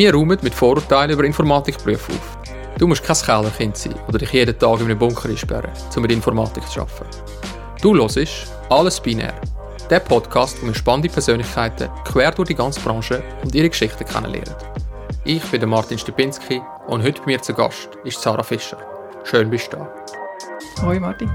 Wir 0.00 0.14
räumen 0.14 0.38
mit 0.40 0.54
Vorurteilen 0.54 1.10
über 1.10 1.24
Informatikberufe 1.24 2.12
auf. 2.12 2.38
Du 2.78 2.86
musst 2.86 3.04
kein 3.04 3.16
Kellerkind 3.16 3.76
sein 3.76 3.94
oder 4.08 4.16
dich 4.16 4.32
jeden 4.32 4.58
Tag 4.58 4.80
in 4.80 4.86
einem 4.86 4.98
Bunker 4.98 5.28
einsperren, 5.28 5.70
um 5.94 6.00
mit 6.00 6.10
Informatik 6.10 6.66
zu 6.70 6.80
arbeiten. 6.80 7.18
Du 7.82 7.94
hörst 7.94 8.18
«Alles 8.70 8.98
binär», 8.98 9.34
der 9.90 10.00
Podcast, 10.00 10.62
wo 10.62 10.68
wir 10.68 10.74
spannende 10.74 11.10
Persönlichkeiten 11.10 11.90
quer 12.06 12.30
durch 12.30 12.48
die 12.48 12.54
ganze 12.54 12.80
Branche 12.80 13.22
und 13.44 13.54
ihre 13.54 13.68
Geschichten 13.68 14.06
kennenlernen. 14.06 14.54
Ich 15.24 15.44
bin 15.44 15.68
Martin 15.68 15.98
Stipinski 15.98 16.62
und 16.86 17.02
heute 17.02 17.20
bei 17.20 17.32
mir 17.32 17.42
zu 17.42 17.52
Gast 17.52 17.90
ist 18.02 18.22
Sarah 18.22 18.42
Fischer. 18.42 18.78
Schön 19.24 19.50
bist 19.50 19.70
du 19.70 19.76
da. 19.76 19.94
Hoi 20.82 20.98
Martin. 20.98 21.30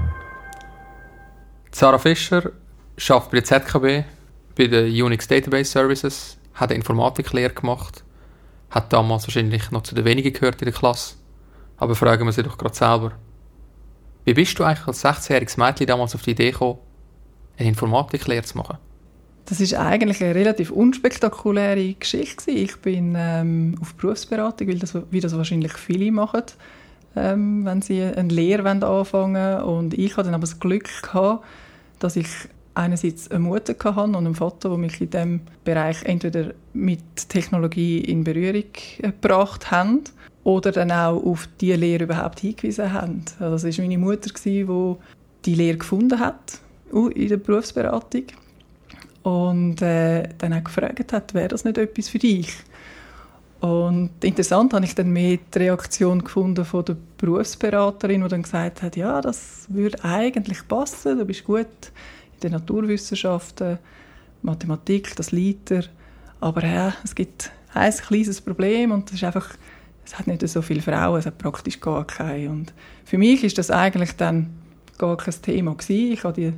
Sarah 1.70 1.98
Fischer 1.98 2.50
arbeitet 3.10 3.30
bei 3.30 3.38
der 3.38 3.44
ZKB, 3.44 4.04
bei 4.58 4.66
den 4.66 5.02
Unix 5.04 5.28
Database 5.28 5.70
Services, 5.70 6.36
hat 6.54 6.70
eine 6.70 6.78
Informatiklehre 6.78 7.54
gemacht, 7.54 8.02
hat 8.70 8.92
damals 8.92 9.26
wahrscheinlich 9.26 9.70
noch 9.70 9.82
zu 9.82 9.94
den 9.94 10.04
wenigen 10.04 10.32
gehört 10.32 10.60
in 10.60 10.66
der 10.66 10.74
Klasse. 10.74 11.16
Aber 11.76 11.94
fragen 11.94 12.24
wir 12.24 12.32
sie 12.32 12.42
doch 12.42 12.58
gerade 12.58 12.74
selber. 12.74 13.12
Wie 14.24 14.34
bist 14.34 14.58
du 14.58 14.64
eigentlich 14.64 14.86
als 14.86 15.04
16-jähriges 15.04 15.58
Mädchen 15.58 15.86
damals 15.86 16.14
auf 16.14 16.22
die 16.22 16.32
Idee 16.32 16.50
gekommen, 16.50 16.78
eine 17.58 17.68
Informatiklehre 17.68 18.42
zu 18.42 18.58
machen? 18.58 18.78
Das 19.44 19.60
ist 19.60 19.74
eigentlich 19.74 20.22
eine 20.22 20.34
relativ 20.34 20.72
unspektakuläre 20.72 21.94
Geschichte. 21.94 22.50
Ich 22.50 22.76
bin 22.78 23.14
ähm, 23.16 23.76
auf 23.80 23.94
Berufsberatung, 23.94 24.66
weil 24.66 24.80
das, 24.80 24.98
wie 25.12 25.20
das 25.20 25.36
wahrscheinlich 25.36 25.72
viele 25.74 26.10
machen, 26.10 26.42
ähm, 27.14 27.64
wenn 27.64 27.80
sie 27.80 28.02
eine 28.02 28.28
Lehre 28.28 28.68
anfangen 28.68 29.34
wollen. 29.36 29.62
Und 29.62 29.94
ich 29.94 30.16
hatte 30.16 30.24
dann 30.24 30.34
aber 30.34 30.40
das 30.40 30.58
Glück 30.58 30.90
gehabt, 31.02 31.44
dass 32.00 32.16
ich 32.16 32.26
einerseits 32.76 33.30
eine 33.30 33.40
Mutter 33.40 33.74
hatte 33.74 34.00
und 34.00 34.16
einen 34.16 34.34
Vater, 34.34 34.70
die 34.70 34.76
mich 34.76 35.00
in 35.00 35.10
diesem 35.10 35.40
Bereich 35.64 36.02
entweder 36.04 36.52
mit 36.74 37.28
Technologie 37.28 38.00
in 38.00 38.24
Berührung 38.24 38.64
gebracht 38.98 39.70
haben 39.70 40.00
oder 40.44 40.72
dann 40.72 40.92
auch 40.92 41.22
auf 41.24 41.48
diese 41.60 41.76
Lehre 41.76 42.04
überhaupt 42.04 42.40
hingewiesen 42.40 42.92
haben. 42.92 43.24
Also 43.40 43.66
das 43.66 43.78
war 43.78 43.84
meine 43.84 43.98
Mutter, 43.98 44.30
die 44.44 44.66
die 45.44 45.54
Lehre 45.54 45.78
gefunden 45.78 46.18
hat 46.18 46.60
in 46.92 47.28
der 47.28 47.36
Berufsberatung 47.36 48.24
und 49.22 49.82
äh, 49.82 50.28
dann 50.38 50.52
auch 50.52 50.64
gefragt 50.64 51.12
hat, 51.12 51.34
wäre 51.34 51.48
das 51.48 51.64
nicht 51.64 51.78
etwas 51.78 52.08
für 52.08 52.18
dich? 52.18 52.52
Und 53.60 54.10
interessant 54.22 54.74
habe 54.74 54.84
ich 54.84 54.94
dann 54.94 55.10
mehr 55.10 55.38
die 55.52 55.58
Reaktion 55.58 56.22
gefunden 56.22 56.64
von 56.64 56.84
der 56.84 56.96
Berufsberaterin, 57.18 58.22
die 58.22 58.28
dann 58.28 58.42
gesagt 58.42 58.82
hat, 58.82 58.96
ja, 58.96 59.20
das 59.20 59.66
würde 59.68 60.04
eigentlich 60.04 60.68
passen, 60.68 61.18
du 61.18 61.24
bist 61.24 61.44
gut 61.44 61.66
in 62.36 62.40
den 62.40 62.52
Naturwissenschaften, 62.52 63.78
Mathematik, 64.42 65.16
das 65.16 65.32
Leiter, 65.32 65.84
aber 66.40 66.64
ja, 66.64 66.94
es 67.02 67.14
gibt 67.14 67.50
ein 67.74 67.92
kleines 67.92 68.40
Problem 68.40 68.92
und 68.92 69.08
das 69.08 69.16
ist 69.16 69.24
einfach, 69.24 69.56
es 70.04 70.18
hat 70.18 70.26
nicht 70.26 70.46
so 70.48 70.62
viele 70.62 70.82
Frauen, 70.82 71.18
es 71.18 71.26
hat 71.26 71.38
praktisch 71.38 71.80
gar 71.80 72.06
keine. 72.06 72.50
Und 72.50 72.72
für 73.04 73.18
mich 73.18 73.42
ist 73.42 73.58
das 73.58 73.70
eigentlich 73.70 74.16
dann 74.16 74.50
gar 74.98 75.16
kein 75.16 75.34
Thema 75.42 75.74
gewesen. 75.74 76.12
Ich 76.12 76.24
habe 76.24 76.34
die, 76.34 76.52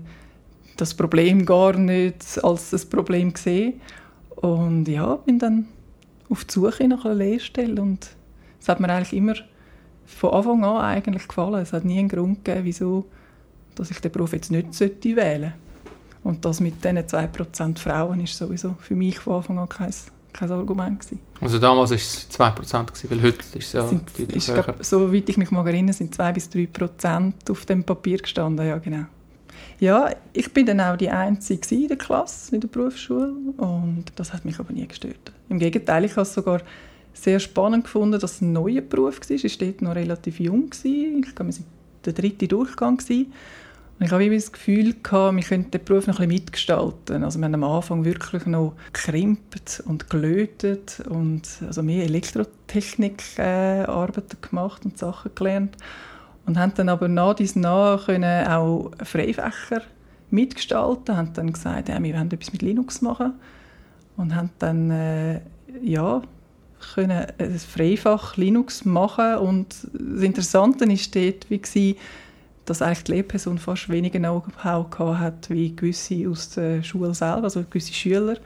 das 0.76 0.94
Problem 0.94 1.46
gar 1.46 1.74
nicht 1.74 2.44
als 2.44 2.72
ein 2.72 2.90
Problem 2.90 3.32
gesehen 3.32 3.80
und 4.36 4.86
ja, 4.86 5.16
bin 5.16 5.38
dann 5.38 5.68
auf 6.28 6.44
die 6.44 6.52
Suche 6.52 6.86
nach 6.86 7.04
einer 7.04 7.14
Lehrstelle 7.14 7.80
und 7.80 8.10
es 8.60 8.68
hat 8.68 8.80
mir 8.80 8.88
eigentlich 8.88 9.12
immer 9.12 9.34
von 10.06 10.30
Anfang 10.30 10.64
an 10.64 10.84
eigentlich 10.84 11.26
gefallen. 11.26 11.62
Es 11.62 11.72
hat 11.72 11.84
nie 11.84 11.98
einen 11.98 12.08
Grund 12.08 12.44
gegeben, 12.44 12.64
wieso 12.64 13.06
dass 13.74 13.90
ich 13.90 14.00
den 14.00 14.10
Beruf 14.10 14.32
jetzt 14.32 14.50
nicht 14.50 14.64
wählen 14.72 14.72
sollte. 15.12 15.52
Und 16.28 16.44
das 16.44 16.60
mit 16.60 16.84
diesen 16.84 16.98
2% 16.98 17.78
Frauen 17.78 18.20
ist 18.20 18.36
sowieso 18.36 18.74
für 18.80 18.94
mich 18.94 19.18
von 19.18 19.36
Anfang 19.36 19.58
an 19.60 19.66
kein, 19.66 19.90
kein 20.34 20.50
Argument 20.50 21.00
gewesen. 21.00 21.20
Also 21.40 21.58
damals 21.58 21.88
war 21.88 21.96
es 21.96 22.28
2%, 22.30 22.84
gewesen, 22.84 23.10
weil 23.10 23.22
heute 23.22 23.38
ist 23.58 23.68
es 23.68 23.72
ja 23.72 23.88
sind, 23.88 24.10
ist, 24.18 24.52
glaub, 24.52 24.76
Soweit 24.84 25.26
ich 25.26 25.38
mich 25.38 25.50
mal 25.50 25.66
erinnere, 25.66 25.94
sind 25.94 26.14
2 26.14 26.32
bis 26.32 26.50
3% 26.50 27.32
auf 27.50 27.64
dem 27.64 27.82
Papier 27.82 28.18
gestanden, 28.18 28.66
ja 28.66 28.76
genau. 28.76 29.06
Ja, 29.80 30.10
ich 30.34 30.52
bin 30.52 30.66
dann 30.66 30.82
auch 30.82 30.98
die 30.98 31.08
Einzige 31.08 31.74
in 31.74 31.88
der 31.88 31.96
Klasse, 31.96 32.54
in 32.54 32.60
der 32.60 32.68
Berufsschule 32.68 33.32
und 33.56 34.04
das 34.16 34.34
hat 34.34 34.44
mich 34.44 34.58
aber 34.58 34.74
nie 34.74 34.86
gestört. 34.86 35.32
Im 35.48 35.58
Gegenteil, 35.58 36.04
ich 36.04 36.12
habe 36.12 36.22
es 36.22 36.34
sogar 36.34 36.60
sehr 37.14 37.40
spannend 37.40 37.84
gefunden, 37.84 38.20
dass 38.20 38.32
es 38.32 38.40
ein 38.42 38.52
neuer 38.52 38.82
Beruf 38.82 39.18
war. 39.18 39.30
Ich 39.30 39.60
war 39.60 39.74
noch 39.80 39.94
relativ 39.96 40.40
jung. 40.40 40.68
Ich 40.74 41.34
glaube, 41.34 41.52
wir 41.52 41.58
waren 41.58 41.64
der 42.04 42.12
dritte 42.12 42.46
Durchgang. 42.46 42.98
Und 42.98 43.32
ich 44.00 44.10
habe 44.12 44.30
das 44.30 44.52
Gefühl, 44.52 44.94
gehabt, 45.02 45.36
wir 45.36 45.42
könnten 45.42 45.72
den 45.72 45.84
Beruf 45.84 46.06
noch 46.06 46.20
ein 46.20 46.28
bisschen 46.28 46.42
mitgestalten. 46.42 47.24
Also 47.24 47.40
wir 47.40 47.46
haben 47.46 47.54
am 47.54 47.64
Anfang 47.64 48.04
wirklich 48.04 48.46
noch 48.46 48.74
gekrimpt 48.92 49.82
und 49.86 50.08
gelötet 50.08 51.02
und 51.08 51.48
also 51.66 51.82
mehr 51.82 52.04
Elektrotechnik-Arbeiten 52.04 54.36
äh, 54.36 54.48
gemacht 54.48 54.84
und 54.84 54.96
Sachen 54.98 55.34
gelernt. 55.34 55.76
Und 56.46 56.58
haben 56.58 56.74
dann 56.76 56.88
aber 56.88 57.08
nach 57.08 57.34
dies 57.34 57.56
nach 57.56 58.06
können 58.06 58.46
auch 58.46 58.92
Freifächer 59.02 59.82
mitgestalten, 60.30 61.16
haben 61.16 61.32
dann 61.34 61.52
gesagt, 61.52 61.88
ja, 61.88 62.00
wir 62.02 62.14
wollen 62.14 62.30
etwas 62.30 62.52
mit 62.52 62.62
Linux 62.62 63.02
machen 63.02 63.32
und 64.16 64.34
haben 64.34 64.50
dann 64.58 64.90
äh, 64.90 65.40
ja 65.82 66.22
können 66.94 67.26
ein 67.38 67.58
Freifach 67.58 68.36
Linux 68.36 68.84
machen 68.84 69.36
und 69.36 69.74
das 69.92 70.22
Interessante 70.22 70.84
ist 70.84 71.14
dort, 71.14 71.50
wie 71.50 71.60
war, 71.60 71.94
dass 72.68 72.82
eigentlich 72.82 73.04
die 73.04 73.12
Lehrperson 73.12 73.58
fast 73.58 73.88
weniger 73.88 74.18
Know-how 74.18 75.18
hat 75.18 75.48
wie 75.50 75.74
gewisse 75.74 76.28
aus 76.28 76.50
der 76.50 76.82
Schule 76.82 77.14
selber, 77.14 77.44
also 77.44 77.62
gewisse 77.62 77.92
Schüler. 77.92 78.36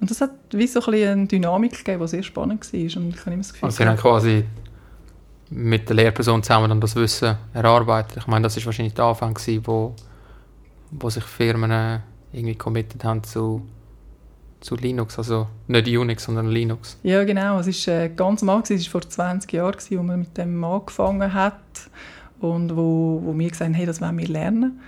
Und 0.00 0.10
das 0.10 0.20
hat 0.20 0.32
wie 0.52 0.66
so 0.66 0.80
ein 0.80 0.94
eine 0.94 1.26
Dynamik 1.26 1.78
gegeben, 1.78 2.00
die 2.02 2.08
sehr 2.08 2.22
spannend 2.22 2.70
war. 2.72 2.80
Und 2.80 2.86
ich 2.86 2.96
habe 2.96 3.30
immer 3.30 3.36
das 3.38 3.52
Gefühl, 3.52 3.66
also 3.66 3.76
Sie 3.76 3.88
haben 3.88 3.96
quasi 3.96 4.44
mit 5.50 5.88
der 5.88 5.96
Lehrperson 5.96 6.42
zusammen 6.42 6.68
dann 6.68 6.80
das 6.80 6.96
Wissen 6.96 7.36
erarbeitet. 7.54 8.18
Ich 8.18 8.26
meine, 8.26 8.42
das 8.42 8.56
war 8.56 8.66
wahrscheinlich 8.66 8.94
der 8.94 9.04
Anfang, 9.04 9.34
gewesen, 9.34 9.62
wo, 9.64 9.94
wo 10.90 11.10
sich 11.10 11.24
Firmen 11.24 12.00
irgendwie 12.32 12.56
committed 12.56 13.04
haben 13.04 13.22
zu, 13.22 13.62
zu 14.60 14.74
Linux, 14.76 15.18
also 15.18 15.46
nicht 15.68 15.86
Unix, 15.88 16.24
sondern 16.24 16.48
Linux. 16.48 16.98
Ja, 17.02 17.22
genau. 17.24 17.60
Es 17.60 17.86
war 17.86 17.94
äh, 17.94 18.08
ganz 18.08 18.42
am 18.42 18.48
Anfang, 18.48 18.76
es 18.76 18.86
war 18.86 19.02
vor 19.02 19.08
20 19.08 19.52
Jahren, 19.52 19.74
als 19.74 19.90
man 19.90 20.20
mit 20.20 20.36
dem 20.36 20.64
angefangen 20.64 21.32
hat 21.32 21.54
und 22.42 22.76
wo, 22.76 23.20
wo 23.24 23.38
wir 23.38 23.48
gesagt 23.48 23.68
haben, 23.68 23.74
hey, 23.74 23.86
das 23.86 24.00
wollen 24.00 24.18
wir 24.18 24.28
lernen. 24.28 24.80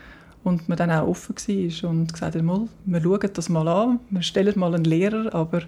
Und 0.42 0.68
man 0.68 0.76
dann 0.76 0.90
auch 0.90 1.08
offen 1.08 1.34
war 1.36 1.90
und 1.90 2.12
gesagt 2.12 2.34
hat, 2.34 2.42
mal, 2.42 2.68
wir 2.84 3.00
schauen 3.00 3.30
das 3.32 3.48
mal 3.48 3.66
an, 3.66 4.00
wir 4.10 4.22
stellen 4.22 4.52
mal 4.56 4.74
einen 4.74 4.84
Lehrer, 4.84 5.34
aber 5.34 5.62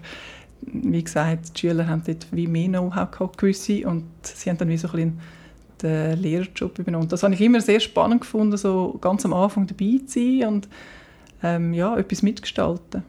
wie 0.61 1.03
gesagt, 1.03 1.55
die 1.55 1.59
Schüler 1.59 1.87
haben 1.87 2.03
dort 2.05 2.27
wie 2.31 2.47
mehr 2.47 2.67
Know-how 2.67 3.09
gehabt, 3.09 3.37
gewisse, 3.37 3.87
und 3.87 4.05
sie 4.21 4.49
haben 4.49 4.57
dann 4.57 4.69
wie 4.69 4.77
so 4.77 4.87
ein 4.89 4.93
bisschen 4.93 5.19
den 5.81 6.19
Lehrerjob 6.19 6.79
übernommen. 6.79 7.07
Das 7.07 7.23
habe 7.23 7.33
ich 7.33 7.41
immer 7.41 7.61
sehr 7.61 7.79
spannend 7.79 8.21
gefunden, 8.21 8.57
so 8.57 8.97
ganz 9.01 9.25
am 9.25 9.33
Anfang 9.33 9.67
dabei 9.67 9.99
zu 10.05 10.19
sein 10.19 10.47
und 10.47 10.67
ähm, 11.43 11.73
ja, 11.73 11.97
etwas 11.97 12.21
mitgestalten. 12.21 13.03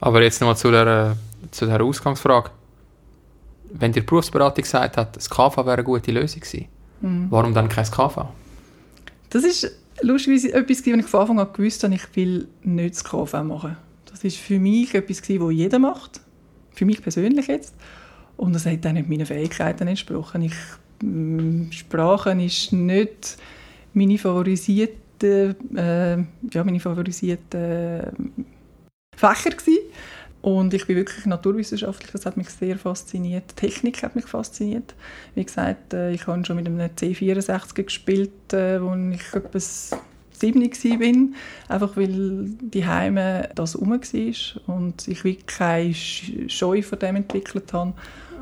Aber 0.00 0.22
jetzt 0.22 0.40
nochmal 0.40 0.56
zu 0.56 0.70
zu 1.50 1.66
der 1.66 1.82
Ausgangsfrage. 1.82 2.50
Wenn 3.70 3.92
die 3.92 4.00
Berufsberatung 4.00 4.62
gesagt 4.62 4.96
hat, 4.96 5.16
das 5.16 5.28
KV 5.28 5.56
wäre 5.58 5.74
eine 5.74 5.84
gute 5.84 6.10
Lösung 6.10 6.40
gewesen, 6.40 6.66
Mhm. 7.00 7.26
Warum 7.30 7.54
dann 7.54 7.68
kein 7.68 7.84
KV? 7.84 8.28
Das 9.30 9.44
ist 9.44 9.70
lustigerweise 10.00 10.52
etwas, 10.52 10.78
was 10.80 10.86
ich 10.86 11.06
von 11.06 11.20
Anfang 11.20 11.40
an 11.40 11.52
gewusst 11.52 11.84
habe, 11.84 11.94
ich 11.94 12.16
will 12.16 12.48
nicht 12.62 12.94
das 12.94 13.04
KV 13.04 13.44
machen. 13.44 13.76
Das 14.06 14.24
ist 14.24 14.38
für 14.38 14.58
mich 14.58 14.94
etwas, 14.94 15.20
was 15.22 15.52
jeder 15.52 15.78
macht. 15.78 16.20
Für 16.72 16.84
mich 16.84 17.02
persönlich 17.02 17.46
jetzt. 17.48 17.74
Und 18.36 18.54
das 18.54 18.66
hat 18.66 18.86
auch 18.86 18.92
nicht 18.92 19.08
meinen 19.08 19.26
Fähigkeiten 19.26 19.88
entsprochen. 19.88 20.42
Ich, 20.42 20.54
mm, 21.02 21.70
Sprachen 21.72 22.40
ist 22.40 22.72
nicht 22.72 23.36
meine 23.92 24.16
favorisierte, 24.16 25.56
äh, 25.74 26.16
ja, 26.54 26.64
meine 26.64 26.80
favorisierte 26.80 28.12
äh, 28.12 28.42
Fächer 29.16 29.50
gewesen. 29.50 29.82
Und 30.40 30.72
ich 30.72 30.86
bin 30.86 30.96
wirklich 30.96 31.26
naturwissenschaftlich, 31.26 32.12
das 32.12 32.24
hat 32.24 32.36
mich 32.36 32.48
sehr 32.50 32.78
fasziniert. 32.78 33.56
Technik 33.56 34.02
hat 34.02 34.14
mich 34.14 34.26
fasziniert. 34.26 34.94
Wie 35.34 35.44
gesagt, 35.44 35.92
äh, 35.94 36.12
ich 36.12 36.26
habe 36.26 36.44
schon 36.44 36.56
mit 36.56 36.66
einem 36.66 36.78
C64 36.78 37.74
gespielt, 37.74 38.52
äh, 38.52 38.80
wo 38.80 38.94
ich 39.12 39.34
etwas 39.34 39.90
7 40.30 40.62
war, 40.62 41.74
einfach 41.74 41.96
weil 41.96 42.44
die 42.60 42.86
Heime 42.86 43.48
das 43.56 43.74
herum 43.74 43.90
war 43.90 44.76
und 44.76 45.08
ich 45.08 45.24
wirklich 45.24 45.46
keine 45.46 45.94
Scheu 45.94 46.82
vor 46.82 46.98
dem 46.98 47.16
entwickelt 47.16 47.72
habe. 47.72 47.94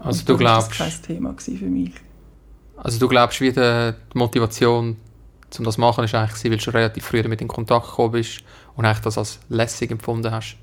Also 0.02 0.24
du 0.26 0.36
glaubst... 0.36 0.72
Das 0.72 0.80
war 0.80 0.86
kein 0.88 1.02
Thema 1.02 1.34
für 1.38 1.64
mich. 1.64 1.92
Also 2.76 2.98
du 2.98 3.08
glaubst, 3.08 3.40
wie 3.40 3.52
die 3.52 3.92
Motivation 4.12 4.96
um 5.58 5.64
das 5.64 5.76
zu 5.76 5.80
machen 5.80 6.04
ist 6.04 6.14
eigentlich, 6.14 6.44
weil 6.44 6.50
du 6.50 6.60
schon 6.60 6.74
relativ 6.74 7.04
früh 7.04 7.22
damit 7.22 7.40
in 7.40 7.48
Kontakt 7.48 7.86
gekommen 7.86 8.12
bist 8.12 8.42
und 8.74 8.84
eigentlich 8.84 9.00
das 9.00 9.16
als 9.16 9.38
lässig 9.48 9.90
empfunden 9.90 10.30
hast? 10.30 10.56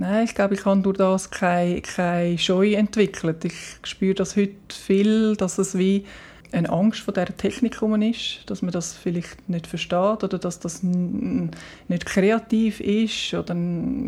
Nein, 0.00 0.24
ich 0.24 0.34
glaube, 0.34 0.54
ich 0.54 0.64
habe 0.64 0.80
durch 0.80 0.96
das 0.96 1.30
keine, 1.30 1.82
keine 1.82 2.38
Scheu 2.38 2.72
entwickelt. 2.72 3.44
Ich 3.44 3.76
spüre 3.82 4.14
das 4.14 4.34
heute 4.34 4.54
viel, 4.70 5.36
dass 5.36 5.58
es 5.58 5.76
wie 5.76 6.06
eine 6.52 6.70
Angst 6.70 7.00
vor 7.00 7.12
dieser 7.12 7.36
Technik 7.36 7.82
ist, 7.82 8.44
dass 8.46 8.62
man 8.62 8.72
das 8.72 8.94
vielleicht 8.94 9.46
nicht 9.50 9.66
versteht 9.66 10.24
oder 10.24 10.38
dass 10.38 10.58
das 10.58 10.82
nicht 10.82 12.06
kreativ 12.06 12.80
ist 12.80 13.34
oder 13.34 13.54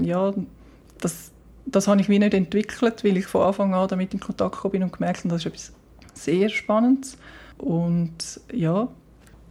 ja, 0.01 0.33
das 0.99 1.31
das 1.67 1.87
habe 1.89 2.01
ich 2.01 2.09
wie 2.09 2.19
nicht 2.19 2.33
entwickelt, 2.33 3.05
weil 3.05 3.19
ich 3.19 3.27
von 3.27 3.43
Anfang 3.43 3.75
an 3.75 3.87
damit 3.87 4.15
in 4.15 4.21
Kontakt 4.21 4.57
gekommen 4.57 4.73
bin 4.73 4.83
und 4.85 4.95
gemerkt 4.95 5.19
habe, 5.19 5.29
das 5.29 5.43
ist 5.43 5.47
etwas 5.47 5.73
sehr 6.15 6.49
Spannendes. 6.49 7.19
Und 7.59 8.41
ja, 8.51 8.89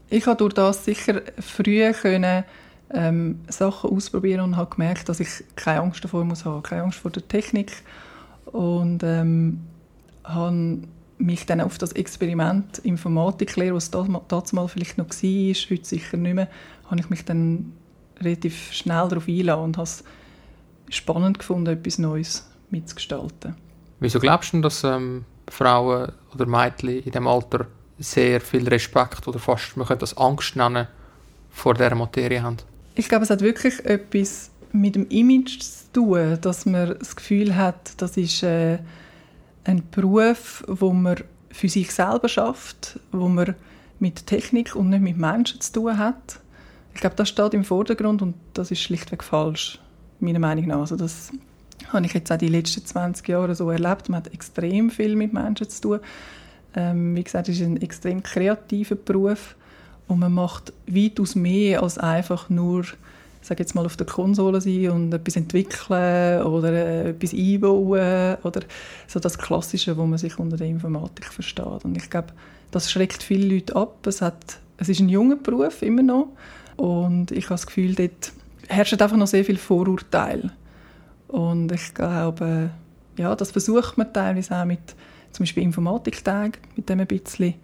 ich 0.10 0.26
habe 0.26 0.38
durch 0.38 0.56
das 0.56 0.86
sicher 0.86 1.22
früh 1.40 1.94
können, 1.94 2.46
ähm, 2.94 3.40
Sachen 3.48 3.90
ausprobieren 3.90 4.42
und 4.42 4.58
habe 4.58 4.76
gemerkt, 4.76 5.10
dass 5.10 5.20
ich 5.20 5.30
keine 5.56 5.82
Angst 5.82 6.04
davor 6.04 6.24
muss 6.26 6.46
haben, 6.46 6.64
keine 6.64 6.84
Angst 6.84 7.00
vor 7.00 7.12
der 7.12 7.28
Technik 7.28 7.72
und 8.46 9.04
ähm, 9.04 9.62
habe 10.24 10.80
mich 11.18 11.46
dann 11.46 11.62
auf 11.62 11.78
das 11.78 11.92
Experiment 11.94 12.80
Informatiklehre, 12.80 13.76
was 13.76 13.92
damals 13.92 14.54
mal 14.54 14.68
vielleicht 14.68 14.98
noch 14.98 15.10
war, 15.10 15.70
heute 15.70 15.86
sicher 15.86 16.18
nicht 16.18 16.34
mehr, 16.34 16.48
habe 16.90 17.00
ich 17.00 17.10
mich 17.10 17.26
dann 17.26 17.74
relativ 18.20 18.72
schnell 18.72 19.08
darauf 19.08 19.28
eingelassen 19.28 19.64
und 19.64 19.78
habe 19.78 19.86
es 19.86 20.04
spannend 20.90 21.40
gefunden, 21.40 21.68
etwas 21.68 21.98
Neues 21.98 22.50
mitzugestalten. 22.70 23.56
Wieso 24.00 24.20
glaubst 24.20 24.54
du, 24.54 24.62
dass 24.62 24.84
ähm, 24.84 25.26
Frauen 25.48 26.12
oder 26.34 26.46
Mädchen 26.46 26.90
in 26.90 27.04
diesem 27.04 27.28
Alter 27.28 27.68
sehr 28.00 28.42
viel 28.42 28.68
Respekt 28.68 29.28
oder 29.28 29.38
fast, 29.38 29.78
man 29.78 29.88
könnte 29.88 30.02
das 30.02 30.18
Angst 30.18 30.56
nennen, 30.56 30.88
vor 31.52 31.76
dieser 31.76 31.96
Materie 31.96 32.42
haben? 32.42 32.58
Ich 32.96 33.08
glaube, 33.08 33.24
es 33.24 33.30
hat 33.30 33.42
wirklich 33.42 33.86
etwas 33.86 34.52
mit 34.74 34.96
dem 34.96 35.08
Image 35.10 35.60
zu 35.60 35.92
tun, 35.94 36.38
dass 36.42 36.66
man 36.66 36.96
das 36.98 37.16
Gefühl 37.16 37.56
hat, 37.56 37.94
das 37.98 38.18
ist 38.18 38.44
äh, 38.44 38.80
ein 39.64 39.84
Beruf, 39.92 40.64
wo 40.68 40.92
man 40.92 41.18
für 41.50 41.70
sich 41.70 41.92
selber 41.92 42.30
schafft, 42.30 43.00
wo 43.12 43.28
man 43.28 43.56
mit 44.00 44.26
Technik 44.26 44.76
und 44.76 44.90
nicht 44.90 45.02
mit 45.02 45.18
Menschen 45.18 45.62
zu 45.62 45.74
tun 45.74 45.98
hat. 45.98 46.40
Ich 46.94 47.02
glaube, 47.02 47.16
das 47.16 47.30
steht 47.30 47.54
im 47.54 47.64
Vordergrund 47.64 48.22
und 48.22 48.36
das 48.54 48.72
ist 48.72 48.82
schlichtweg 48.82 49.24
falsch, 49.24 49.80
meiner 50.20 50.40
Meinung 50.40 50.68
nach. 50.68 50.80
Also 50.80 50.96
das 50.96 51.32
habe 51.90 52.06
ich 52.06 52.14
jetzt 52.14 52.32
auch 52.32 52.38
die 52.38 52.48
letzten 52.48 52.86
20 52.86 53.28
Jahre 53.28 53.56
so 53.56 53.70
erlebt. 53.70 54.10
Man 54.10 54.18
hat 54.18 54.34
extrem 54.34 54.90
viel 54.90 55.16
mit 55.16 55.34
Menschen 55.34 55.70
zu 55.70 55.82
tun. 55.82 56.00
Ähm, 56.76 57.16
wie 57.16 57.24
gesagt, 57.24 57.50
es 57.50 57.60
ist 57.60 57.66
ein 57.66 57.82
extrem 57.82 58.24
kreativer 58.24 58.96
Beruf 58.96 59.56
und 60.12 60.20
man 60.20 60.34
macht 60.34 60.74
weitaus 60.88 61.36
mehr 61.36 61.82
als 61.82 61.98
einfach 61.98 62.50
nur 62.50 62.84
sage 63.42 63.64
jetzt 63.64 63.74
mal 63.74 63.86
auf 63.86 63.96
der 63.96 64.06
Konsole 64.06 64.60
sein 64.60 64.92
und 64.92 65.14
etwas 65.14 65.38
entwickeln 65.38 66.44
oder 66.44 66.74
äh, 66.74 67.10
etwas 67.12 67.34
einbauen 67.34 68.38
oder 68.44 68.62
so 69.08 69.20
das 69.20 69.38
Klassische, 69.38 69.96
wo 69.98 70.06
man 70.06 70.20
sich 70.20 70.38
unter 70.38 70.58
der 70.58 70.68
Informatik 70.68 71.26
versteht. 71.26 71.86
Und 71.86 71.96
ich 71.96 72.10
glaube, 72.10 72.28
das 72.72 72.92
schreckt 72.92 73.24
viele 73.24 73.56
Leute 73.56 73.76
ab. 73.76 74.06
Es, 74.06 74.22
hat, 74.22 74.60
es 74.78 74.90
ist 74.90 75.00
ein 75.00 75.10
junger 75.10 75.38
Beruf 75.38 75.82
immer 75.82 76.04
noch 76.04 76.28
und 76.76 77.32
ich 77.32 77.46
habe 77.46 77.56
das 77.56 77.66
Gefühl, 77.66 77.96
dort 77.96 78.34
herrscht 78.68 79.02
einfach 79.02 79.18
noch 79.18 79.28
sehr 79.28 79.46
viel 79.46 79.58
Vorurteil. 79.58 80.52
Und 81.30 81.72
ich 81.72 81.94
glaube, 81.94 82.70
ja, 83.18 83.34
das 83.34 83.52
versucht 83.52 83.98
man 83.98 84.14
teilweise 84.14 84.56
auch 84.56 84.66
mit 84.66 84.82
zum 85.32 85.46
Beispiel 85.46 85.64
Informatiktagen, 85.64 86.60
mit 86.76 86.90
dem 86.90 87.00
ein 87.00 87.08
bisschen 87.08 87.56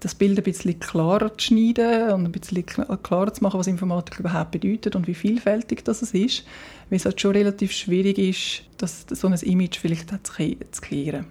das 0.00 0.14
Bild 0.14 0.38
ein 0.38 0.44
bisschen 0.44 0.78
klarer 0.80 1.36
zu 1.36 1.46
schneiden 1.46 2.12
und 2.12 2.24
ein 2.24 2.32
bisschen 2.32 2.64
klarer 2.66 3.32
zu 3.32 3.42
machen, 3.42 3.58
was 3.58 3.66
Informatik 3.66 4.20
überhaupt 4.20 4.50
bedeutet 4.50 4.96
und 4.96 5.06
wie 5.06 5.14
vielfältig 5.14 5.84
das 5.84 6.02
ist, 6.02 6.44
weil 6.90 6.96
es 6.96 7.04
halt 7.04 7.20
schon 7.20 7.32
relativ 7.32 7.72
schwierig 7.72 8.18
ist, 8.18 8.62
das, 8.78 9.06
so 9.08 9.28
ein 9.28 9.34
Image 9.34 9.78
vielleicht 9.78 10.10
zu 10.10 10.80
klären. 10.80 11.26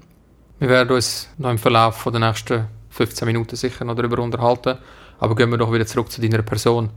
Wir 0.59 0.69
werden 0.69 0.95
uns 0.95 1.29
noch 1.37 1.51
im 1.51 1.57
Verlauf 1.57 2.07
der 2.11 2.19
nächsten 2.19 2.65
15 2.89 3.25
Minuten 3.25 3.55
sicher 3.55 3.85
noch 3.85 3.95
darüber 3.95 4.21
unterhalten, 4.21 4.77
aber 5.19 5.35
gehen 5.35 5.49
wir 5.49 5.57
doch 5.57 5.71
wieder 5.73 5.85
zurück 5.85 6.11
zu 6.11 6.21
deiner 6.21 6.41
Person. 6.41 6.89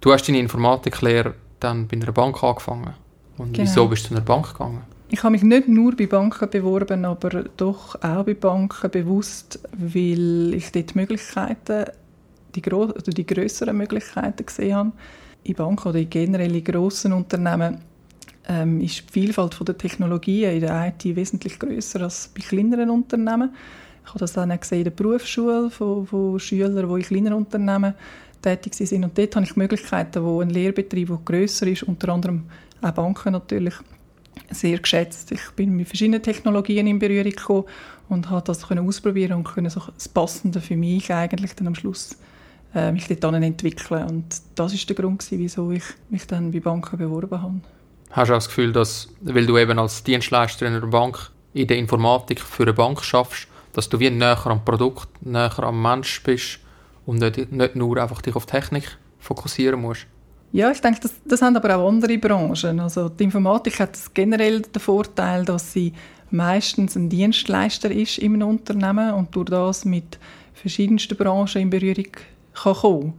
Du 0.00 0.12
hast 0.12 0.28
deine 0.28 0.38
Informatiklehre 0.38 1.34
dann 1.60 1.88
bei 1.88 1.96
einer 1.96 2.12
Bank 2.12 2.42
angefangen. 2.42 2.94
Und 3.36 3.52
genau. 3.52 3.68
wieso 3.68 3.88
bist 3.88 4.04
du 4.04 4.08
zu 4.08 4.14
einer 4.14 4.24
Bank 4.24 4.52
gegangen? 4.52 4.82
Ich 5.14 5.22
habe 5.22 5.30
mich 5.30 5.44
nicht 5.44 5.68
nur 5.68 5.94
bei 5.94 6.08
Banken 6.08 6.50
beworben, 6.50 7.04
aber 7.04 7.44
doch 7.56 7.94
auch 8.02 8.24
bei 8.24 8.34
Banken 8.34 8.90
bewusst, 8.90 9.60
weil 9.70 10.52
ich 10.54 10.72
dort 10.72 10.96
Möglichkeiten, 10.96 11.84
die, 12.52 12.72
oder 12.72 13.12
die 13.12 13.24
größeren 13.24 13.76
Möglichkeiten 13.76 14.44
gesehen 14.44 14.74
habe. 14.74 14.92
In 15.44 15.54
Banken 15.54 15.90
oder 15.90 16.00
in 16.00 16.10
generell 16.10 16.56
in 16.56 16.64
grossen 16.64 17.12
Unternehmen 17.12 17.78
ähm, 18.48 18.80
ist 18.80 19.04
die 19.08 19.12
Vielfalt 19.12 19.56
der 19.68 19.78
Technologien 19.78 20.54
in 20.54 20.62
der 20.62 20.88
IT 20.88 21.04
wesentlich 21.14 21.60
größer 21.60 22.00
als 22.00 22.32
bei 22.34 22.42
kleineren 22.42 22.90
Unternehmen. 22.90 23.54
Ich 24.02 24.08
habe 24.08 24.18
das 24.18 24.32
dann 24.32 24.50
auch 24.50 24.58
gesehen 24.58 24.78
in 24.78 24.84
der 24.84 24.90
Berufsschule 24.90 25.70
von, 25.70 26.08
von 26.08 26.40
Schülern, 26.40 26.88
die 26.88 26.92
in 26.92 27.02
kleineren 27.02 27.36
Unternehmen 27.36 27.94
tätig 28.42 28.74
sind. 28.74 29.04
Und 29.04 29.16
dort 29.16 29.36
habe 29.36 29.46
ich 29.46 29.54
Möglichkeiten, 29.54 30.24
wo 30.24 30.40
ein 30.40 30.50
Lehrbetrieb, 30.50 31.06
der 31.06 31.20
grösser 31.24 31.68
ist, 31.68 31.84
unter 31.84 32.08
anderem 32.08 32.46
auch 32.82 32.90
Banken 32.90 33.30
natürlich, 33.30 33.74
sehr 34.50 34.78
geschätzt. 34.78 35.32
Ich 35.32 35.50
bin 35.56 35.76
mit 35.76 35.88
verschiedenen 35.88 36.22
Technologien 36.22 36.86
in 36.86 36.98
Berührung 36.98 37.30
gekommen 37.30 37.64
und 38.08 38.30
habe 38.30 38.44
das 38.44 38.68
können 38.68 38.86
ausprobieren 38.86 39.38
und 39.38 39.44
können 39.44 39.70
so 39.70 39.80
das 39.94 40.08
Passende 40.08 40.60
für 40.60 40.76
mich 40.76 41.12
eigentlich 41.12 41.54
dann 41.54 41.68
am 41.68 41.74
Schluss 41.74 42.16
äh, 42.74 42.92
mich 42.92 43.06
dort 43.06 43.34
entwickeln. 43.34 44.06
Und 44.06 44.24
das 44.54 44.74
ist 44.74 44.88
der 44.88 44.96
Grund, 44.96 45.20
gewesen, 45.20 45.38
wieso 45.38 45.70
ich 45.70 45.84
mich 46.10 46.26
dann 46.26 46.50
bei 46.50 46.60
Banken 46.60 46.98
beworben 46.98 47.40
habe. 47.40 47.60
Hast 48.10 48.28
du 48.28 48.34
auch 48.34 48.38
das 48.38 48.48
Gefühl, 48.48 48.72
dass, 48.72 49.08
weil 49.22 49.46
du 49.46 49.58
eben 49.58 49.78
als 49.78 50.04
Dienstleister 50.04 50.66
in 50.66 50.74
einer 50.74 50.86
Bank 50.86 51.30
in 51.52 51.66
der 51.66 51.78
Informatik 51.78 52.40
für 52.40 52.64
eine 52.64 52.72
Bank 52.72 53.02
schaffst, 53.02 53.48
dass 53.72 53.88
du 53.88 53.98
wie 53.98 54.10
näher 54.10 54.46
am 54.46 54.64
Produkt, 54.64 55.08
näher 55.24 55.58
am 55.60 55.82
Mensch 55.82 56.22
bist 56.22 56.60
und 57.06 57.18
nicht, 57.18 57.50
nicht 57.52 57.76
nur 57.76 57.96
einfach 57.96 58.22
dich 58.22 58.36
auf 58.36 58.46
Technik 58.46 58.98
fokussieren 59.18 59.80
musst? 59.80 60.06
Ja, 60.54 60.70
ich 60.70 60.80
denke, 60.80 61.00
das, 61.00 61.12
das 61.24 61.42
haben 61.42 61.56
aber 61.56 61.74
auch 61.74 61.88
andere 61.88 62.16
Branchen. 62.16 62.78
Also 62.78 63.08
die 63.08 63.24
Informatik 63.24 63.80
hat 63.80 63.98
generell 64.14 64.62
den 64.62 64.80
Vorteil, 64.80 65.44
dass 65.44 65.72
sie 65.72 65.92
meistens 66.30 66.94
ein 66.94 67.08
Dienstleister 67.08 67.90
ist 67.90 68.18
im 68.18 68.40
Unternehmen 68.40 69.14
und 69.14 69.34
durch 69.34 69.46
das 69.46 69.84
mit 69.84 70.16
verschiedensten 70.52 71.16
Branchen 71.16 71.60
in 71.62 71.70
Berührung 71.70 72.06
kann 72.52 72.74
kommen. 72.74 73.14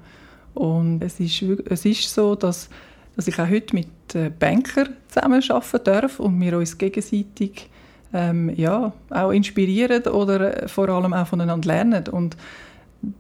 Und 0.54 1.04
es 1.04 1.20
ist, 1.20 1.42
es 1.42 1.84
ist 1.84 2.14
so, 2.14 2.36
dass, 2.36 2.70
dass 3.18 3.28
ich 3.28 3.38
auch 3.38 3.50
heute 3.50 3.76
mit 3.76 4.40
Bankern 4.40 4.96
zusammenarbeiten 5.10 5.84
darf 5.84 6.22
und 6.22 6.40
wir 6.40 6.58
uns 6.58 6.78
gegenseitig 6.78 7.70
ähm, 8.14 8.50
ja, 8.56 8.94
auch 9.10 9.32
inspirieren 9.32 10.04
oder 10.04 10.70
vor 10.70 10.88
allem 10.88 11.14
auch 11.14 11.28
voneinander 11.28 11.68
lernen. 11.68 12.08
Und 12.08 12.38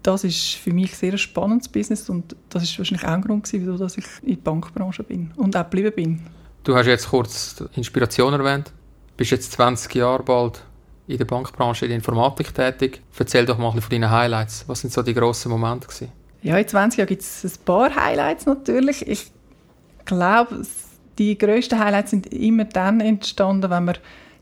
das 0.03 0.23
ist 0.23 0.55
für 0.55 0.71
mich 0.71 0.95
sehr 0.95 1.11
ein 1.11 1.17
spannendes 1.17 1.67
Business 1.67 2.09
und 2.09 2.35
das 2.49 2.63
ist 2.63 2.77
wahrscheinlich 2.77 3.05
auch 3.05 3.13
ein 3.13 3.21
Grund 3.21 3.43
gewesen, 3.43 3.71
wieso 3.71 3.85
ich 3.85 4.05
in 4.21 4.35
der 4.35 4.41
Bankbranche 4.41 5.03
bin 5.03 5.31
und 5.35 5.55
auch 5.55 5.63
geblieben 5.63 5.91
bin. 5.95 6.21
Du 6.63 6.75
hast 6.75 6.87
jetzt 6.87 7.09
kurz 7.09 7.63
Inspiration 7.75 8.33
erwähnt. 8.33 8.67
Du 8.67 9.17
bist 9.17 9.31
jetzt 9.31 9.51
20 9.51 9.93
Jahre 9.95 10.23
bald 10.23 10.63
in 11.07 11.17
der 11.17 11.25
Bankbranche, 11.25 11.85
in 11.85 11.89
der 11.89 11.97
Informatik 11.97 12.53
tätig. 12.53 13.01
Erzähl 13.17 13.45
doch 13.45 13.57
mal 13.57 13.71
von 13.71 13.89
deinen 13.89 14.09
Highlights. 14.09 14.63
Was 14.67 14.81
sind 14.81 14.91
so 14.91 15.03
die 15.03 15.13
grossen 15.13 15.51
Momente 15.51 15.87
gewesen? 15.87 16.11
Ja, 16.41 16.57
in 16.57 16.67
20 16.67 16.97
Jahren 16.97 17.07
gibt 17.07 17.21
es 17.21 17.43
ein 17.43 17.63
paar 17.65 17.95
Highlights 17.95 18.45
natürlich. 18.45 19.07
Ich 19.07 19.31
glaube, 20.05 20.61
die 21.17 21.37
grössten 21.37 21.79
Highlights 21.79 22.11
sind 22.11 22.27
immer 22.33 22.65
dann 22.65 22.99
entstanden, 22.99 23.69
wenn 23.69 23.85
man 23.85 23.97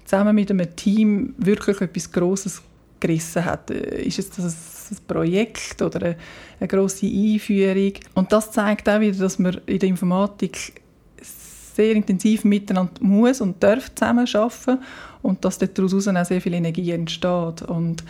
zusammen 0.06 0.36
mit 0.36 0.50
einem 0.52 0.76
Team 0.76 1.34
wirklich 1.38 1.82
etwas 1.82 2.12
Grosses 2.12 2.62
gerissen 3.08 3.44
hat. 3.44 3.70
Ist 3.70 4.20
es 4.20 4.30
das 4.30 4.74
ein 4.92 4.98
Projekt 5.08 5.82
oder 5.82 6.02
eine, 6.02 6.16
eine 6.60 6.68
grosse 6.68 7.06
Einführung. 7.06 7.94
Und 8.16 8.32
das 8.32 8.52
zeigt 8.52 8.88
auch 8.90 9.00
wieder, 9.00 9.18
dass 9.18 9.40
man 9.40 9.60
in 9.66 9.80
der 9.80 9.90
Informatik 9.90 10.82
sehr 11.76 11.96
intensiv 11.96 12.44
miteinander 12.44 12.94
muss 13.02 13.42
und 13.42 13.62
darf 13.64 13.94
zusammenarbeiten 13.96 14.80
und 15.22 15.44
dass 15.44 15.58
daraus 15.58 16.08
auch 16.08 16.26
sehr 16.26 16.42
viel 16.42 16.54
Energie 16.54 16.92
entsteht. 16.92 17.64
Und 17.64 18.04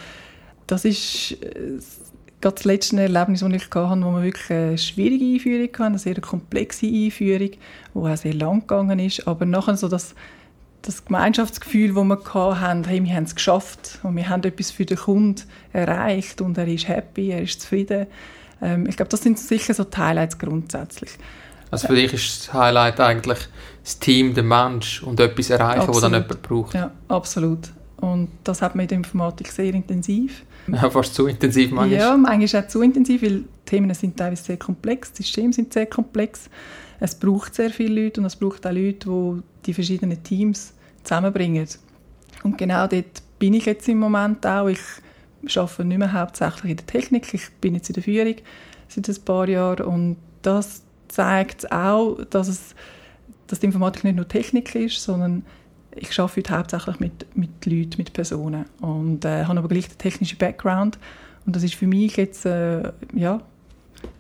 das 0.68 0.84
ist 0.86 1.38
äh, 1.42 1.80
das 2.42 2.66
letzte 2.66 3.02
Erlebnis, 3.02 3.40
das 3.40 3.54
ich 3.54 3.70
hatte, 3.74 4.02
wo 4.02 4.12
wir 4.12 4.24
wirklich 4.24 4.52
eine 4.52 4.78
schwierige 4.78 5.26
Einführung 5.26 5.70
hatten, 5.70 5.84
eine 5.84 6.00
sehr 6.00 6.20
komplexe 6.20 6.88
Einführung, 6.88 7.52
die 7.52 7.60
auch 7.94 8.18
sehr 8.18 8.34
lang 8.34 8.62
gegangen 8.62 9.00
ist, 9.00 9.26
aber 9.26 9.46
nachher 9.46 9.78
so 9.78 9.88
das 9.88 10.14
das 10.84 11.06
Gemeinschaftsgefühl, 11.06 11.94
das 11.94 12.04
wir 12.04 12.60
hatten, 12.60 12.84
hey, 12.84 13.04
wir 13.04 13.14
haben 13.14 13.24
es 13.24 13.36
geschafft 13.36 14.00
und 14.04 14.16
wir 14.16 14.30
haben 14.30 14.44
etwas 14.44 14.72
für 14.72 14.86
den 14.86 14.98
Kunden 14.98 15.42
erreicht 15.72 16.42
und 16.42 16.58
er 16.58 16.68
ist 16.68 16.88
happy, 16.88 17.32
er 17.32 17.42
ist 17.42 17.62
zufrieden. 17.62 18.08
Ähm, 18.62 18.88
ich 18.88 18.96
glaube, 18.96 19.10
das 19.10 19.22
sind 19.22 19.40
sicher 19.40 19.74
so 19.74 19.84
die 19.84 19.98
Highlights 19.98 20.38
grundsätzlich. 20.38 21.12
Also 21.72 21.88
für 21.88 21.96
dich 21.96 22.14
ist 22.14 22.48
das 22.48 22.54
Highlight 22.54 23.00
eigentlich 23.00 23.40
das 23.84 23.98
Team, 23.98 24.34
der 24.34 24.44
Mensch 24.44 25.02
und 25.02 25.20
etwas 25.20 25.50
erreichen, 25.50 25.88
was 25.88 26.02
dann 26.02 26.14
jemand 26.14 26.42
braucht. 26.44 26.76
Ja, 26.76 26.92
absolut. 27.08 27.72
Und 27.98 28.30
das 28.44 28.62
hat 28.62 28.76
man 28.76 28.84
in 28.84 28.90
der 28.90 28.98
Informatik 28.98 29.48
sehr 29.48 29.74
intensiv. 29.74 30.44
Ja, 30.68 30.90
fast 30.90 31.16
zu 31.16 31.26
intensiv 31.28 31.72
manchmal. 31.72 32.00
Ja, 32.00 32.16
manchmal 32.16 32.64
auch 32.64 32.68
zu 32.68 32.82
intensiv, 32.82 33.24
weil 33.24 33.40
die 33.40 33.46
Themen 33.66 33.94
sind 33.94 34.18
teilweise 34.18 34.44
sehr 34.44 34.58
komplex, 34.58 35.14
die 35.14 35.24
Systeme 35.24 35.52
sind 35.52 35.74
sehr 35.74 35.86
komplex. 35.86 36.50
Es 37.00 37.16
braucht 37.16 37.56
sehr 37.56 37.70
viele 37.70 38.04
Leute 38.04 38.22
und 38.22 38.26
es 38.26 38.36
braucht 38.36 38.66
auch 38.66 38.72
Leute, 38.72 39.10
die 39.10 39.42
die 39.66 39.74
verschiedenen 39.74 40.22
Teams 40.24 40.74
zusammenbringen. 41.04 41.68
Und 42.44 42.58
genau 42.58 42.88
dort 42.88 43.24
bin 43.40 43.54
ich 43.54 43.66
jetzt 43.66 43.88
im 43.88 44.00
Moment 44.00 44.46
auch. 44.46 44.68
Ich 44.68 45.58
arbeite 45.58 45.86
nicht 45.86 45.98
mehr 45.98 46.14
hauptsächlich 46.14 46.72
in 46.72 46.78
der 46.78 46.86
Technik, 46.86 47.34
ich 47.34 47.50
bin 47.60 47.76
jetzt 47.76 47.90
in 47.90 47.94
der 47.94 48.04
Führung 48.04 48.36
seit 48.88 49.10
ein 49.10 49.26
paar 49.26 49.50
Jahren 49.50 49.86
und 49.86 50.18
das 50.42 50.84
zeigt 51.08 51.72
auch, 51.72 52.24
dass, 52.30 52.48
es, 52.48 52.76
dass 53.48 53.60
die 53.60 53.66
Informatik 53.66 54.04
nicht 54.04 54.16
nur 54.16 54.28
Technik 54.28 54.74
ist, 54.76 55.02
sondern 55.04 55.46
ich 55.96 56.18
arbeite 56.20 56.36
heute 56.36 56.58
hauptsächlich 56.58 57.00
mit, 57.00 57.36
mit 57.36 57.66
Leuten, 57.66 57.96
mit 57.98 58.14
Personen 58.14 58.66
und 58.82 59.26
äh, 59.26 59.46
habe 59.46 59.60
aber 59.60 59.68
gleich 59.68 59.88
den 59.90 59.98
technischen 59.98 60.38
Background 60.38 60.98
und 61.46 61.56
das 61.56 61.64
ist 61.64 61.76
für 61.76 61.88
mich 61.88 62.16
jetzt 62.18 62.46
äh, 62.46 62.92
ja, 63.14 63.42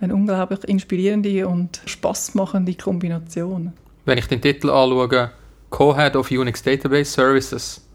eine 0.01 0.13
unglaublich 0.13 0.63
inspirierende 0.65 1.47
und 1.47 1.81
spaßmachende 1.85 2.75
Kombination. 2.75 3.73
Wenn 4.05 4.17
ich 4.17 4.27
den 4.27 4.41
Titel 4.41 4.69
anschaue, 4.69 5.31
Co-Head 5.69 6.15
of 6.15 6.29
Unix 6.29 6.61
Database 6.61 7.11
Services, 7.11 7.87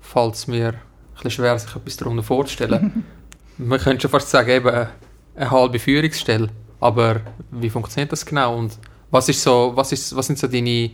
fällt 0.00 0.34
es 0.34 0.46
mir 0.46 0.68
ein 0.68 0.74
bisschen 1.14 1.30
schwer, 1.30 1.58
sich 1.58 1.74
etwas 1.74 1.96
darunter 1.96 2.22
vorzustellen. 2.22 3.04
Man 3.58 3.78
könnte 3.78 4.02
schon 4.02 4.10
fast 4.10 4.30
sagen, 4.30 4.50
eben 4.50 4.68
eine 4.68 5.50
halbe 5.50 5.78
Führungsstelle. 5.78 6.48
Aber 6.80 7.20
wie 7.50 7.70
funktioniert 7.70 8.12
das 8.12 8.26
genau? 8.26 8.58
Und 8.58 8.78
was, 9.10 9.28
ist 9.28 9.42
so, 9.42 9.72
was, 9.74 9.92
ist, 9.92 10.14
was 10.14 10.26
sind 10.26 10.38
so 10.38 10.46
deine 10.46 10.90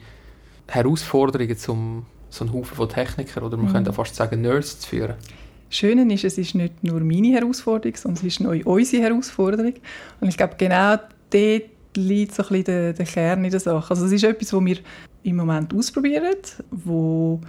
Herausforderungen, 0.68 1.56
um 1.68 2.06
so 2.28 2.44
einen 2.44 2.52
Haufen 2.52 2.76
von 2.76 2.88
Technikern 2.88 3.42
oder 3.42 3.56
man 3.56 3.66
mhm. 3.66 3.72
könnte 3.72 3.92
fast 3.92 4.14
sagen 4.14 4.40
Nerds 4.40 4.80
zu 4.80 4.88
führen? 4.88 5.14
Schöne 5.70 6.12
ist, 6.12 6.24
es 6.24 6.36
ist 6.36 6.54
nicht 6.54 6.82
nur 6.82 7.00
meine 7.00 7.28
Herausforderung, 7.28 7.96
sondern 7.96 8.26
es 8.26 8.38
ist 8.38 8.46
auch 8.46 8.66
unsere 8.66 9.02
Herausforderung. 9.04 9.74
Und 10.20 10.28
ich 10.28 10.36
glaube, 10.36 10.54
genau 10.58 10.96
dort 11.30 11.62
liegt 11.96 12.34
so 12.34 12.42
ein 12.42 12.48
bisschen 12.48 12.64
der, 12.64 12.92
der 12.92 13.06
Kern 13.06 13.44
in 13.44 13.50
der 13.50 13.60
Sache. 13.60 13.90
Also 13.90 14.06
es 14.06 14.12
ist 14.12 14.24
etwas, 14.24 14.52
was 14.52 14.64
wir 14.64 14.78
im 15.22 15.36
Moment 15.36 15.72
ausprobieren, 15.74 16.36
wo 16.70 17.40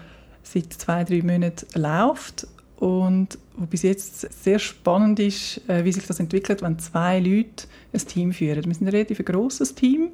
seit 0.43 0.73
zwei, 0.73 1.03
drei 1.03 1.21
Monaten 1.21 1.65
läuft 1.79 2.47
und 2.77 3.37
wo 3.55 3.65
bis 3.65 3.83
jetzt 3.83 4.43
sehr 4.43 4.59
spannend 4.59 5.19
ist, 5.19 5.61
äh, 5.69 5.83
wie 5.83 5.91
sich 5.91 6.05
das 6.05 6.19
entwickelt, 6.19 6.61
wenn 6.61 6.79
zwei 6.79 7.19
Leute 7.19 7.65
ein 7.93 7.99
Team 7.99 8.33
führen. 8.33 8.65
Wir 8.65 8.73
sind 8.73 8.87
ein 8.87 8.93
relativ 8.93 9.23
grosses 9.23 9.75
Team, 9.75 10.09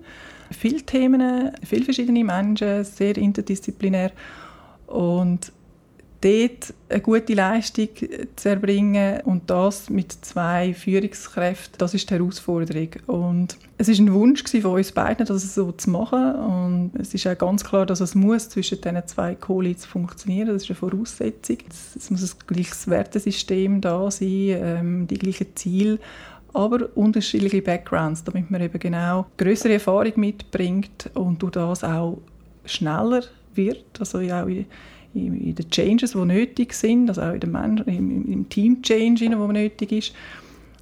viele 0.51 0.81
Themen, 0.81 1.51
viele 1.63 1.85
verschiedene 1.85 2.23
Menschen, 2.23 2.83
sehr 2.83 3.17
interdisziplinär 3.17 4.11
und 4.87 5.51
dort 6.21 6.73
eine 6.89 7.01
gute 7.01 7.33
Leistung 7.33 7.89
zu 8.35 8.49
erbringen 8.49 9.21
und 9.21 9.49
das 9.49 9.89
mit 9.89 10.11
zwei 10.11 10.73
Führungskräften, 10.73 11.77
das 11.77 11.93
ist 11.93 12.09
die 12.09 12.15
Herausforderung. 12.15 12.89
Und 13.05 13.57
es 13.77 13.87
ist 13.87 13.99
ein 13.99 14.13
Wunsch 14.13 14.43
von 14.43 14.71
uns 14.71 14.91
beiden, 14.91 15.25
das 15.25 15.53
so 15.53 15.71
zu 15.71 15.89
machen 15.89 16.35
und 16.35 16.91
es 16.99 17.13
ist 17.13 17.27
auch 17.27 17.37
ganz 17.37 17.63
klar, 17.63 17.85
dass 17.85 17.99
es 17.99 18.15
muss 18.15 18.49
zwischen 18.49 18.81
diesen 18.81 19.07
zwei 19.07 19.35
Co-Leads 19.35 19.85
funktionieren, 19.85 20.47
das 20.47 20.63
ist 20.63 20.69
eine 20.69 20.75
Voraussetzung. 20.75 21.57
Es 21.95 22.09
muss 22.09 22.23
ein 22.23 22.47
gleiches 22.47 22.87
Wertesystem 22.87 23.81
da 23.81 24.09
sein, 24.09 24.27
ähm, 24.29 25.07
die 25.07 25.19
gleichen 25.19 25.55
Ziele, 25.55 25.99
aber 26.53 26.89
unterschiedliche 26.95 27.61
Backgrounds, 27.61 28.23
damit 28.23 28.49
man 28.49 28.61
eben 28.61 28.79
genau 28.79 29.27
größere 29.37 29.73
Erfahrung 29.73 30.13
mitbringt 30.15 31.11
und 31.13 31.41
durch 31.43 31.51
das 31.51 31.83
auch 31.83 32.17
schneller 32.65 33.21
wird, 33.53 33.85
also 33.99 34.19
auch 34.19 34.47
in 35.25 35.55
den 35.55 35.69
Changes, 35.69 36.11
die 36.11 36.25
nötig 36.25 36.73
sind, 36.73 37.09
also 37.09 37.21
auch 37.21 37.33
in 37.33 37.39
den 37.39 37.77
im, 37.85 38.31
im 38.31 38.49
Team-Change, 38.49 39.29
der 39.29 39.37
nötig 39.37 39.91
ist. 39.91 40.13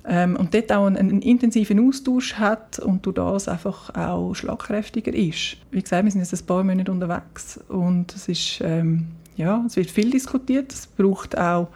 Ähm, 0.07 0.35
und 0.35 0.53
dort 0.53 0.71
auch 0.71 0.85
einen, 0.85 0.97
einen, 0.97 1.21
intensiven 1.21 1.87
Austausch 1.87 2.35
hat 2.35 2.77
und 2.77 3.05
durch 3.05 3.15
das 3.15 3.47
einfach 3.47 3.89
auch 3.95 4.35
schlagkräftiger 4.35 5.13
ist. 5.13 5.57
Wie 5.71 5.81
gesagt, 5.81 6.03
wir 6.03 6.11
sind 6.11 6.21
jetzt 6.21 6.33
ein 6.33 6.45
paar 6.45 6.63
Monate 6.63 6.91
unterwegs 6.91 7.59
und 7.69 8.13
es 8.15 8.27
ist, 8.27 8.61
ähm, 8.61 9.07
ja, 9.35 9.63
es 9.65 9.75
wird 9.75 9.89
viel 9.89 10.11
diskutiert. 10.11 10.71
Es 10.71 10.85
braucht 10.85 11.35
auch 11.35 11.69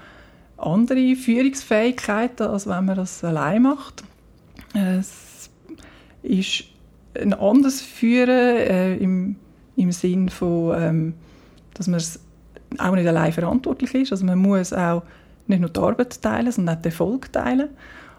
andere 0.57 1.15
Führungsfähigkeiten, 1.15 2.47
als 2.47 2.67
wenn 2.67 2.85
man 2.85 2.97
das 2.97 3.23
allein 3.23 3.63
macht. 3.63 4.03
Es 4.75 5.49
ist 6.21 6.65
ein 7.19 7.33
anderes 7.33 7.81
Führen 7.81 8.29
äh, 8.29 8.95
im, 8.97 9.37
im 9.75 9.91
Sinn 9.91 10.29
von, 10.29 10.75
ähm, 10.79 11.13
dass 11.73 11.87
man 11.87 11.97
es 11.97 12.19
auch 12.77 12.95
nicht 12.95 13.07
allein 13.07 13.31
verantwortlich 13.31 13.93
ist. 13.95 14.11
Also 14.11 14.25
man 14.25 14.39
muss 14.39 14.73
auch 14.73 15.03
nicht 15.47 15.59
nur 15.59 15.69
die 15.69 15.79
Arbeit 15.79 16.21
teilen, 16.21 16.51
sondern 16.51 16.77
auch 16.77 16.81
den 16.81 16.91
Erfolg 16.91 17.31
teilen. 17.33 17.69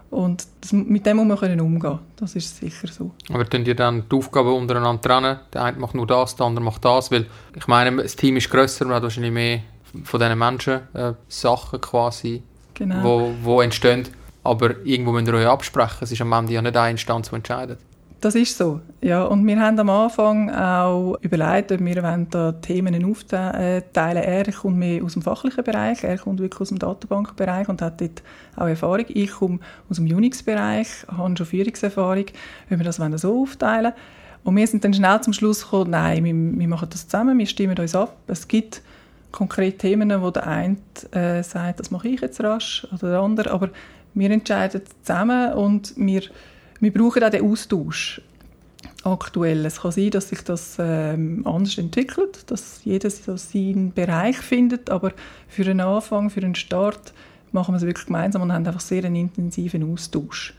Und 0.09 0.45
das, 0.59 0.73
mit 0.73 1.05
dem 1.05 1.17
muss 1.17 1.25
man 1.25 1.37
können 1.37 1.61
umgehen. 1.61 1.99
Das 2.17 2.35
ist 2.35 2.57
sicher 2.57 2.87
so. 2.89 3.11
Aber 3.29 3.49
tun 3.49 3.65
ihr 3.65 3.75
dann 3.75 4.03
die 4.11 4.15
Aufgaben 4.15 4.53
untereinander 4.53 5.01
trennen? 5.01 5.39
Der 5.53 5.63
eine 5.63 5.79
macht 5.79 5.95
nur 5.95 6.05
das, 6.05 6.35
der 6.35 6.47
andere 6.47 6.65
macht 6.65 6.83
das? 6.83 7.11
Weil 7.11 7.27
ich 7.55 7.67
meine, 7.67 7.95
das 7.95 8.17
Team 8.17 8.35
ist 8.35 8.49
grösser, 8.49 8.85
man 8.85 8.95
hat 8.95 9.03
wahrscheinlich 9.03 9.31
mehr 9.31 9.61
von 10.03 10.19
diesen 10.19 10.37
Menschen 10.37 10.81
äh, 10.93 11.13
Sachen 11.29 11.79
quasi, 11.79 12.43
genau. 12.73 13.03
wo, 13.03 13.33
wo 13.41 13.61
entstehen. 13.61 14.05
Aber 14.43 14.85
irgendwo 14.85 15.13
müsst 15.13 15.27
ihr 15.27 15.33
euch 15.33 15.47
absprechen. 15.47 15.99
Es 16.01 16.11
ist 16.11 16.21
am 16.21 16.33
Ende 16.33 16.53
ja 16.53 16.61
nicht 16.61 16.75
eine 16.75 16.91
Instanz, 16.91 17.29
die 17.29 17.35
entscheidet. 17.35 17.79
Das 18.21 18.35
ist 18.35 18.55
so, 18.55 18.81
ja. 19.01 19.23
Und 19.23 19.47
wir 19.47 19.59
haben 19.59 19.79
am 19.79 19.89
Anfang 19.89 20.51
auch 20.51 21.17
überlegt, 21.21 21.71
ob 21.71 21.79
wir 21.79 22.03
wollen 22.03 22.27
da 22.29 22.51
Themen 22.51 23.03
aufteilen 23.03 24.23
Er 24.23 24.51
kommt 24.51 24.77
mehr 24.77 25.03
aus 25.03 25.13
dem 25.13 25.23
fachlichen 25.23 25.63
Bereich, 25.63 26.03
er 26.03 26.19
kommt 26.19 26.39
wirklich 26.39 26.61
aus 26.61 26.69
dem 26.69 26.77
Datenbankbereich 26.77 27.67
und 27.67 27.81
hat 27.81 27.99
dort 27.99 28.21
auch 28.55 28.67
Erfahrung. 28.67 29.05
Ich 29.07 29.31
komme 29.31 29.57
aus 29.89 29.97
dem 29.97 30.05
Unix-Bereich, 30.05 30.87
habe 31.07 31.35
schon 31.35 31.47
Führungserfahrung, 31.47 32.25
ob 32.69 32.77
wir 32.77 32.83
das 32.83 32.97
so 32.97 33.41
aufteilen 33.41 33.93
Und 34.43 34.55
wir 34.55 34.67
sind 34.67 34.83
dann 34.83 34.93
schnell 34.93 35.19
zum 35.21 35.33
Schluss 35.33 35.63
gekommen, 35.63 35.89
nein, 35.89 36.23
wir, 36.23 36.59
wir 36.59 36.67
machen 36.67 36.89
das 36.91 37.07
zusammen, 37.07 37.39
wir 37.39 37.47
stimmen 37.47 37.79
uns 37.79 37.95
ab. 37.95 38.15
Es 38.27 38.47
gibt 38.47 38.83
konkrete 39.31 39.79
Themen, 39.79 40.21
wo 40.21 40.29
der 40.29 40.45
eine 40.45 40.77
äh, 41.09 41.41
sagt, 41.41 41.79
das 41.79 41.89
mache 41.89 42.09
ich 42.09 42.21
jetzt 42.21 42.39
rasch, 42.43 42.85
oder 42.93 43.09
der 43.09 43.19
andere, 43.19 43.49
aber 43.49 43.69
wir 44.13 44.29
entscheiden 44.29 44.83
zusammen 45.01 45.53
und 45.53 45.93
wir 45.97 46.21
wir 46.81 46.91
brauchen 46.91 47.23
auch 47.23 47.29
den 47.29 47.49
Austausch 47.49 48.21
aktuell. 49.03 49.65
Es 49.65 49.81
kann 49.81 49.91
sein, 49.91 50.11
dass 50.11 50.29
sich 50.29 50.43
das 50.43 50.77
ähm, 50.79 51.45
anders 51.45 51.77
entwickelt, 51.77 52.43
dass 52.51 52.81
jeder 52.83 53.09
so 53.09 53.37
seinen 53.37 53.93
Bereich 53.93 54.37
findet, 54.37 54.89
aber 54.89 55.13
für 55.47 55.63
einen 55.63 55.79
Anfang, 55.79 56.29
für 56.29 56.41
einen 56.41 56.55
Start 56.55 57.13
machen 57.51 57.73
wir 57.73 57.77
es 57.77 57.85
wirklich 57.85 58.07
gemeinsam 58.07 58.41
und 58.41 58.51
haben 58.51 58.65
einfach 58.65 58.79
sehr 58.79 59.03
einen 59.03 59.15
intensiven 59.15 59.91
Austausch. 59.91 60.53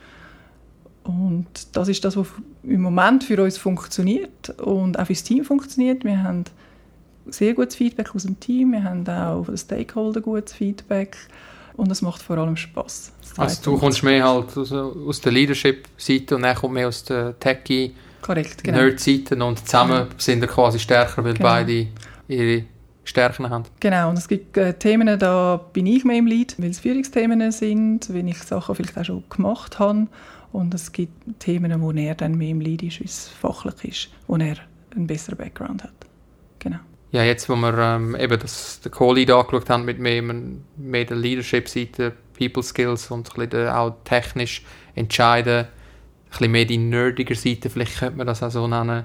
Und 1.05 1.47
das 1.73 1.88
ist 1.88 2.05
das, 2.05 2.17
was 2.17 2.29
im 2.62 2.83
Moment 2.83 3.25
für 3.25 3.43
uns 3.43 3.59
funktioniert 3.59 4.50
und 4.61 4.99
auch 4.99 5.07
für 5.07 5.14
das 5.14 5.25
Team 5.25 5.45
funktioniert. 5.45 6.05
Wir 6.05 6.23
haben 6.23 6.45
sehr 7.26 7.55
gutes 7.55 7.76
Feedback 7.76 8.14
aus 8.14 8.23
dem 8.23 8.38
Team, 8.38 8.73
wir 8.73 8.85
haben 8.85 9.07
auch 9.09 9.45
von 9.45 9.55
den 9.55 9.59
Stakeholder 9.59 10.21
gutes 10.21 10.52
Feedback 10.52 11.17
und 11.76 11.91
es 11.91 12.02
macht 12.02 12.23
vor 12.23 12.38
allem 12.38 12.57
Spaß. 12.57 13.12
Also 13.37 13.62
du 13.62 13.79
kommst 13.79 14.02
mehr 14.02 14.25
halt 14.25 14.57
aus, 14.57 14.73
aus 14.73 15.21
der 15.21 15.33
Leadership-Seite 15.33 16.37
und 16.37 16.45
er 16.45 16.55
kommt 16.55 16.75
mehr 16.75 16.88
aus 16.88 17.05
der 17.05 17.38
Techie 17.38 17.95
Korrekt, 18.21 18.62
genau. 18.62 18.79
Nerd-Seite 18.79 19.43
und 19.43 19.59
zusammen 19.59 20.05
genau. 20.05 20.14
sind 20.19 20.41
wir 20.41 20.49
quasi 20.49 20.79
stärker, 20.79 21.25
weil 21.25 21.35
genau. 21.35 21.49
beide 21.49 21.88
ihre 22.29 22.64
Stärken 23.05 23.50
haben. 23.50 23.64
Genau, 23.81 24.11
und 24.11 24.19
es 24.19 24.29
gibt 24.29 24.57
äh, 24.57 24.75
Themen, 24.75 25.19
da 25.19 25.57
bin 25.73 25.87
ich 25.87 26.05
mehr 26.05 26.19
im 26.19 26.26
Lead, 26.26 26.55
weil 26.59 26.71
es 26.71 26.81
Führungsthemen 26.81 27.50
sind, 27.50 28.12
wenn 28.12 28.29
ich 28.29 28.38
Sachen 28.38 28.75
vielleicht 28.75 28.97
auch 28.97 29.05
schon 29.05 29.25
gemacht 29.29 29.79
habe. 29.79 30.07
Und 30.52 30.75
es 30.75 30.93
gibt 30.93 31.41
Themen, 31.41 31.81
wo 31.81 31.91
er 31.93 32.14
dann 32.14 32.37
mehr 32.37 32.50
im 32.50 32.61
Lead 32.61 32.83
ist, 32.83 33.00
wie 33.00 33.05
es 33.05 33.29
fachlich 33.29 33.85
ist, 33.85 34.09
wo 34.29 34.37
er 34.37 34.57
einen 34.95 35.07
besseren 35.07 35.38
Background 35.38 35.83
hat. 35.83 35.93
Genau 36.59 36.79
ja, 37.12 37.23
jetzt, 37.23 37.49
wo 37.50 37.57
wir 37.57 37.76
ähm, 37.76 38.16
eben 38.16 38.40
das, 38.40 38.81
den 38.81 38.90
Co-Lead 38.90 39.31
angeschaut 39.31 39.69
haben 39.69 39.85
mit 39.85 39.99
mehr, 39.99 40.23
mehr 40.23 41.04
der 41.04 41.16
Leadership-Seite, 41.16 42.14
People 42.37 42.62
Skills 42.62 43.11
und 43.11 43.31
ein 43.38 43.49
bisschen 43.49 43.69
auch 43.69 43.97
technisch 44.04 44.62
entscheiden, 44.95 45.66
ein 45.66 45.69
bisschen 46.31 46.50
mehr 46.50 46.64
die 46.64 46.78
nerdige 46.78 47.35
Seite, 47.35 47.69
vielleicht 47.69 47.99
könnte 47.99 48.16
man 48.16 48.26
das 48.26 48.42
auch 48.42 48.50
so 48.50 48.66
nennen. 48.66 49.04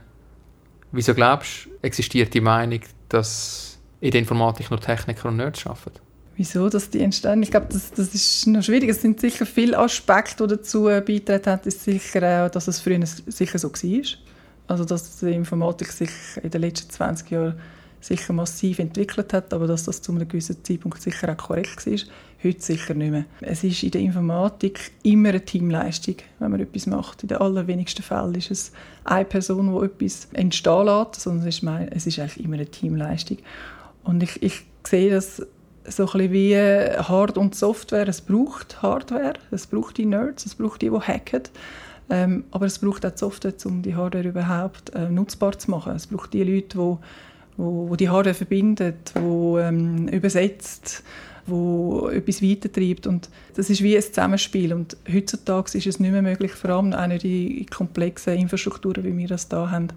Wieso 0.94 1.14
glaubst 1.14 1.66
du, 1.66 1.70
existiert 1.82 2.34
die 2.34 2.40
Meinung, 2.40 2.80
dass 3.10 3.78
in 4.00 4.12
der 4.12 4.22
Informatik 4.22 4.72
nur 4.72 4.80
Techniker 4.80 5.28
und 5.28 5.36
Nerds 5.36 5.68
arbeiten? 5.68 6.00
Wieso, 6.38 6.70
dass 6.70 6.90
die 6.90 7.02
entstehen? 7.02 7.44
Ich 7.44 7.52
glaube, 7.52 7.68
das, 7.70 7.92
das 7.92 8.14
ist 8.14 8.48
noch 8.48 8.64
schwierig. 8.64 8.90
Es 8.90 9.02
sind 9.02 9.20
sicher 9.20 9.46
viele 9.46 9.78
Aspekte, 9.78 10.48
die 10.48 10.56
dazu 10.56 10.84
beitragen 10.84 11.46
haben. 11.46 11.62
Ist 11.66 11.84
sicher 11.84 12.46
auch, 12.46 12.52
dass 12.52 12.68
es 12.68 12.80
früher 12.80 13.04
sicher 13.06 13.58
so 13.58 13.70
war. 13.74 14.08
Also, 14.68 14.86
dass 14.86 15.18
die 15.18 15.34
Informatik 15.34 15.92
sich 15.92 16.12
in 16.42 16.52
den 16.52 16.62
letzten 16.62 16.92
20 16.92 17.32
Jahren 17.32 17.60
sicher 18.08 18.34
massiv 18.34 18.80
entwickelt 18.80 19.34
hat, 19.34 19.54
aber 19.54 19.68
dass 19.68 19.84
das 19.84 20.02
zu 20.02 20.14
einem 20.14 20.28
gewissen 20.28 20.64
Zeitpunkt 20.64 21.02
sicher 21.02 21.30
auch 21.32 21.38
korrekt 21.38 21.86
war. 21.86 21.98
Heute 22.44 22.62
sicher 22.62 22.94
nicht 22.94 23.12
mehr. 23.12 23.26
Es 23.42 23.64
ist 23.64 23.84
in 23.84 23.92
der 23.92 24.02
Informatik 24.02 24.92
immer 25.04 25.30
eine 25.30 25.44
Teamleistung, 25.44 26.16
wenn 26.40 26.52
man 26.52 26.60
etwas 26.60 26.86
macht. 26.86 27.24
In 27.24 27.30
den 27.30 27.40
allerwenigsten 27.40 28.04
Fällen 28.04 28.36
ist 28.36 28.52
es 28.52 28.72
eine 29.04 29.26
Person, 29.26 29.74
die 29.74 29.86
etwas 29.86 30.30
entstehen 30.34 30.86
lässt, 30.86 31.22
sondern 31.22 31.48
es 31.48 31.62
ist, 31.62 31.70
es 31.92 32.08
ist 32.08 32.20
eigentlich 32.20 32.46
immer 32.46 32.56
eine 32.56 32.68
Teamleistung. 32.68 33.40
Und 34.04 34.24
ich, 34.24 34.42
ich 34.42 34.66
sehe 34.86 35.12
das 35.12 35.46
so 35.86 36.04
ein 36.04 36.12
bisschen 36.12 36.32
wie 36.32 36.56
Hard- 36.56 37.38
und 37.38 37.56
Software. 37.56 38.08
Es 38.08 38.22
braucht 38.22 38.82
Hardware, 38.82 39.34
es 39.52 39.68
braucht 39.68 39.98
die 39.98 40.06
Nerds, 40.06 40.46
es 40.46 40.56
braucht 40.56 40.82
die, 40.82 40.90
die 40.90 41.00
hacken. 41.00 41.44
Ähm, 42.10 42.46
aber 42.52 42.68
es 42.68 42.80
braucht 42.80 43.06
auch 43.06 43.12
die 43.12 43.18
Software, 43.18 43.54
um 43.66 43.82
die 43.82 43.96
Hardware 43.96 44.28
überhaupt 44.30 44.92
äh, 44.92 45.10
nutzbar 45.10 45.58
zu 45.60 45.72
machen. 45.72 45.94
Es 45.94 46.08
braucht 46.08 46.34
die 46.34 46.44
Leute, 46.44 46.78
die 46.78 46.98
wo, 47.58 47.90
wo 47.90 47.96
die 47.96 48.10
Haare 48.10 48.34
verbindet, 48.34 49.12
wo 49.16 49.58
ähm, 49.60 50.08
übersetzt, 50.08 51.04
wo 51.48 52.10
etwas 52.10 52.42
weitertreibt 52.42 53.08
und 53.08 53.30
das 53.56 53.70
ist 53.70 53.82
wie 53.82 53.96
ein 53.96 54.04
Zusammenspiel 54.04 54.74
und 54.74 54.98
heutzutage 55.12 55.78
ist 55.78 55.88
es 55.88 56.00
nicht 56.00 56.12
mehr 56.12 56.22
möglich, 56.22 56.52
vor 56.52 56.70
allem 56.72 56.94
auch 56.94 57.08
nicht 57.08 57.24
in 57.24 57.66
komplexen 57.68 58.38
Infrastrukturen, 58.38 59.04
wie 59.04 59.18
wir 59.18 59.28
das 59.28 59.48
da 59.48 59.72
haben, 59.72 59.88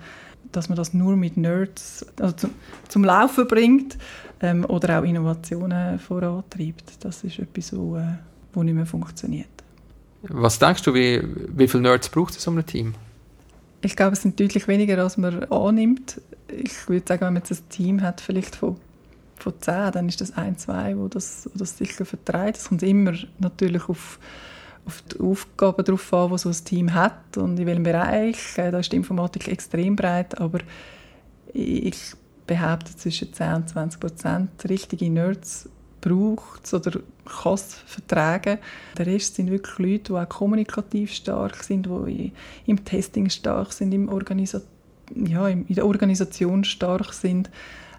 dass 0.52 0.68
man 0.68 0.76
das 0.76 0.94
nur 0.94 1.16
mit 1.16 1.36
Nerds 1.36 2.06
also 2.20 2.34
zum, 2.34 2.50
zum 2.88 3.04
Laufen 3.04 3.46
bringt 3.46 3.98
ähm, 4.40 4.64
oder 4.64 5.00
auch 5.00 5.04
Innovationen 5.04 5.98
vorantreibt. 5.98 7.04
Das 7.04 7.24
ist 7.24 7.38
etwas, 7.38 7.76
wo, 7.76 7.96
äh, 7.96 8.02
wo 8.52 8.62
nicht 8.62 8.74
mehr 8.74 8.86
funktioniert. 8.86 9.48
Was 10.22 10.58
denkst 10.58 10.82
du, 10.82 10.94
wie, 10.94 11.22
wie 11.56 11.68
viele 11.68 11.82
Nerds 11.82 12.08
braucht 12.08 12.30
es 12.30 12.36
in 12.36 12.42
so 12.42 12.50
einem 12.50 12.66
Team? 12.66 12.94
Ich 13.82 13.96
glaube, 13.96 14.12
es 14.12 14.22
sind 14.22 14.38
deutlich 14.38 14.68
weniger, 14.68 15.02
als 15.02 15.16
man 15.16 15.44
annimmt. 15.44 16.20
Ich 16.48 16.88
würde 16.88 17.06
sagen, 17.06 17.22
wenn 17.22 17.32
man 17.34 17.42
jetzt 17.42 17.52
ein 17.52 17.68
Team 17.70 18.02
hat, 18.02 18.20
vielleicht 18.20 18.56
von, 18.56 18.76
von 19.36 19.54
zehn, 19.60 19.92
dann 19.92 20.08
ist 20.08 20.20
das 20.20 20.36
ein, 20.36 20.58
zwei, 20.58 20.96
wo 20.98 21.08
das, 21.08 21.48
wo 21.52 21.58
das 21.58 21.78
sicher 21.78 22.04
vertreibt. 22.04 22.58
Es 22.58 22.68
kommt 22.68 22.82
immer 22.82 23.14
natürlich 23.38 23.88
auf, 23.88 24.18
auf 24.84 25.02
die 25.02 25.20
Aufgaben 25.20 25.84
drauf 25.84 26.12
an, 26.12 26.30
die 26.30 26.38
so 26.38 26.50
ein 26.50 26.64
Team 26.64 26.92
hat 26.92 27.38
und 27.38 27.58
in 27.58 27.66
welchem 27.66 27.84
Bereich. 27.84 28.58
Äh, 28.58 28.70
da 28.70 28.80
ist 28.80 28.92
die 28.92 28.96
Informatik 28.96 29.48
extrem 29.48 29.96
breit, 29.96 30.38
aber 30.38 30.58
ich 31.54 32.14
behaupte, 32.46 32.94
zwischen 32.96 33.32
10 33.32 33.54
und 33.54 33.68
20 33.68 34.00
Prozent 34.00 34.50
richtige 34.68 35.08
Nerds 35.10 35.68
braucht 36.00 36.64
es 36.64 36.74
oder 36.74 37.00
kann 37.24 37.54
es 37.54 37.74
vertragen. 37.86 38.58
Der 38.96 39.06
Rest 39.06 39.36
sind 39.36 39.50
wirklich 39.50 39.78
Leute, 39.78 40.12
die 40.12 40.18
auch 40.18 40.28
kommunikativ 40.28 41.12
stark 41.12 41.62
sind, 41.62 41.86
die 41.86 42.32
im 42.66 42.84
Testing 42.84 43.28
stark 43.30 43.72
sind, 43.72 43.92
im 43.92 44.10
ja, 45.26 45.48
in 45.48 45.66
der 45.68 45.86
Organisation 45.86 46.64
stark 46.64 47.12
sind. 47.12 47.50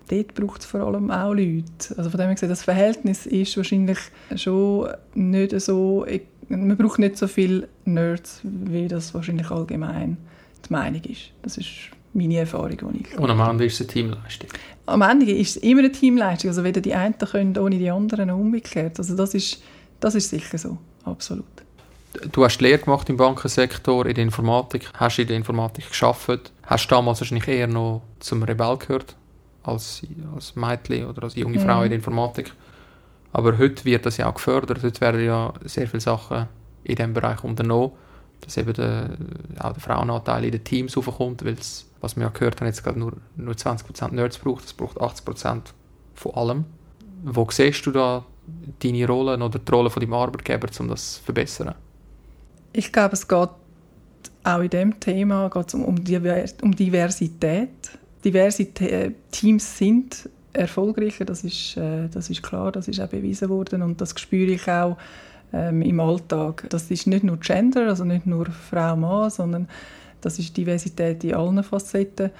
Dort 0.09 0.33
braucht 0.33 0.61
es 0.61 0.65
vor 0.65 0.81
allem 0.81 1.11
auch 1.11 1.33
Leute. 1.33 1.65
Also 1.97 2.09
von 2.09 2.17
dem 2.17 2.27
her 2.27 2.33
gesehen, 2.33 2.49
das 2.49 2.63
Verhältnis 2.63 3.25
ist 3.25 3.55
wahrscheinlich 3.55 3.99
schon 4.35 4.89
nicht 5.13 5.59
so, 5.61 6.05
man 6.49 6.77
braucht 6.77 6.99
nicht 6.99 7.17
so 7.17 7.27
viele 7.27 7.69
Nerds, 7.85 8.41
wie 8.43 8.87
das 8.87 9.13
wahrscheinlich 9.13 9.49
allgemein 9.51 10.17
die 10.67 10.73
Meinung 10.73 11.01
ist. 11.03 11.31
Das 11.41 11.57
ist 11.57 11.69
meine 12.13 12.37
Erfahrung, 12.37 12.93
die 12.93 13.01
ich 13.01 13.17
Und 13.17 13.29
am 13.29 13.39
Ende 13.39 13.65
ist 13.65 13.75
es 13.75 13.81
eine 13.81 13.87
Teamleistung? 13.87 14.49
Am 14.85 15.01
Ende 15.01 15.31
ist 15.31 15.55
es 15.55 15.63
immer 15.63 15.79
eine 15.79 15.91
Teamleistung. 15.91 16.49
Also 16.49 16.63
weder 16.63 16.81
die 16.81 16.93
einen 16.93 17.17
können 17.17 17.57
ohne 17.57 17.77
die 17.77 17.89
anderen 17.89 18.29
umgekehrt. 18.31 18.99
Also 18.99 19.15
das 19.15 19.33
ist, 19.33 19.61
das 19.99 20.15
ist 20.15 20.29
sicher 20.29 20.57
so, 20.57 20.77
absolut. 21.05 21.45
Du 22.31 22.43
hast 22.43 22.59
Lehre 22.59 22.79
gemacht 22.79 23.09
im 23.09 23.15
Bankensektor, 23.15 24.05
in 24.05 24.15
der 24.15 24.23
Informatik, 24.25 24.89
hast 24.95 25.19
in 25.19 25.27
der 25.27 25.37
Informatik 25.37 25.87
geschafft, 25.87 26.51
hast 26.63 26.87
damals 26.89 27.21
wahrscheinlich 27.21 27.47
eher 27.47 27.67
noch 27.67 28.01
zum 28.19 28.43
Rebell 28.43 28.75
gehört, 28.77 29.15
als, 29.63 30.01
als 30.35 30.55
Mädchen 30.57 31.05
oder 31.05 31.23
als 31.23 31.35
junge 31.35 31.59
Frau 31.59 31.77
mhm. 31.77 31.83
in 31.83 31.89
der 31.89 31.97
Informatik. 31.97 32.51
Aber 33.31 33.57
heute 33.57 33.85
wird 33.85 34.05
das 34.05 34.17
ja 34.17 34.29
auch 34.29 34.33
gefördert, 34.33 34.83
heute 34.83 34.99
werden 34.99 35.23
ja 35.23 35.53
sehr 35.63 35.87
viele 35.87 36.01
Sachen 36.01 36.47
in 36.83 36.95
diesem 36.95 37.13
Bereich 37.13 37.43
unternommen, 37.45 37.91
dass 38.41 38.57
eben 38.57 38.73
der, 38.73 39.11
auch 39.59 39.71
der 39.71 39.81
Frauenanteil 39.81 40.43
in 40.43 40.51
den 40.51 40.63
Teams 40.65 40.97
aufkommt, 40.97 41.45
weil 41.45 41.53
es 41.53 41.85
was 42.01 42.15
wir 42.15 42.23
ja 42.23 42.29
gehört 42.29 42.59
haben, 42.59 42.67
jetzt 42.67 42.83
gerade 42.83 42.99
nur, 42.99 43.13
nur 43.35 43.53
20% 43.53 44.13
Nerds 44.13 44.39
braucht, 44.39 44.65
es 44.65 44.73
braucht 44.73 44.97
80% 44.99 45.61
von 46.15 46.33
allem. 46.33 46.65
Wo 47.23 47.47
siehst 47.49 47.85
du 47.85 47.91
da 47.91 48.25
deine 48.79 49.07
Rolle 49.07 49.43
oder 49.43 49.59
die 49.59 49.71
Rolle 49.71 49.89
von 49.89 50.01
deinem 50.01 50.13
Arbeitgeber, 50.13 50.67
um 50.79 50.87
das 50.87 51.15
zu 51.15 51.23
verbessern? 51.23 51.75
Ich 52.73 52.91
glaube, 52.91 53.13
es 53.13 53.27
geht 53.27 53.49
auch 54.43 54.59
in 54.59 54.69
diesem 54.69 54.99
Thema 54.99 55.49
geht's 55.49 55.73
um, 55.73 55.85
um, 55.85 56.03
Diversität. 56.03 57.69
Diverse 58.23 58.67
Teams 59.31 59.77
sind 59.77 60.29
erfolgreicher, 60.53 61.25
das 61.25 61.43
ist, 61.43 61.77
äh, 61.77 62.07
das 62.09 62.29
ist 62.29 62.43
klar, 62.43 62.71
das 62.71 62.87
ist 62.87 62.99
auch 62.99 63.07
bewiesen 63.07 63.49
worden 63.49 63.81
und 63.81 64.01
das 64.01 64.13
spüre 64.19 64.51
ich 64.51 64.67
auch 64.69 64.97
ähm, 65.53 65.81
im 65.81 65.99
Alltag. 65.99 66.65
Das 66.69 66.91
ist 66.91 67.07
nicht 67.07 67.23
nur 67.23 67.37
Gender, 67.37 67.87
also 67.87 68.03
nicht 68.03 68.25
nur 68.25 68.47
Frau, 68.47 68.95
Mann, 68.95 69.29
sondern 69.29 69.67
das 70.21 70.39
ist 70.39 70.55
Diversität 70.55 71.23
in 71.23 71.33
allen 71.33 71.63
Facetten. 71.63 72.31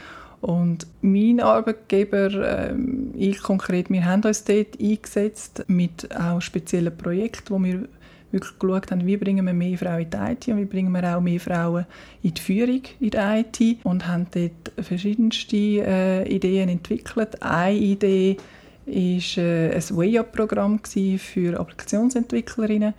Und 0.42 0.88
mein 1.02 1.40
Arbeitgeber, 1.40 2.70
ähm, 2.72 3.14
ich 3.16 3.42
konkret, 3.42 3.90
wir 3.92 4.06
haben 4.06 4.24
uns 4.24 4.44
dort 4.44 4.80
eingesetzt 4.82 5.64
mit 5.68 6.10
auch 6.16 6.42
speziellen 6.42 6.98
Projekten, 6.98 7.54
wo 7.54 7.60
wir 7.60 7.88
wirklich 8.32 8.58
geschaut 8.58 8.92
haben, 8.92 9.06
wie 9.06 9.18
bringen 9.18 9.46
wir 9.46 9.54
mehr 9.54 9.78
Frauen 9.78 10.02
in 10.02 10.10
die 10.10 10.18
IT 10.18 10.48
und 10.48 10.58
wie 10.58 10.66
bringen 10.66 10.92
wir 10.92 11.16
auch 11.16 11.22
mehr 11.22 11.40
Frauen 11.40 11.86
in 12.24 12.34
die 12.34 12.42
Führung 12.42 12.82
in 13.00 13.10
der 13.12 13.40
IT 13.40 13.78
und 13.84 14.08
haben 14.08 14.28
dort 14.32 14.72
verschiedenste 14.84 15.56
äh, 15.56 16.28
Ideen 16.28 16.70
entwickelt. 16.70 17.42
Eine 17.42 17.78
Idee 17.78 18.38
war 18.86 19.44
äh, 19.44 19.76
ein 19.76 19.98
Way-Up-Programm 19.98 20.80
für 20.84 21.60
Applikationsentwicklerinnen, 21.60 22.94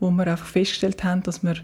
wo 0.00 0.10
wir 0.10 0.26
einfach 0.26 0.46
festgestellt 0.46 1.02
haben, 1.04 1.22
dass 1.22 1.42
wir 1.42 1.54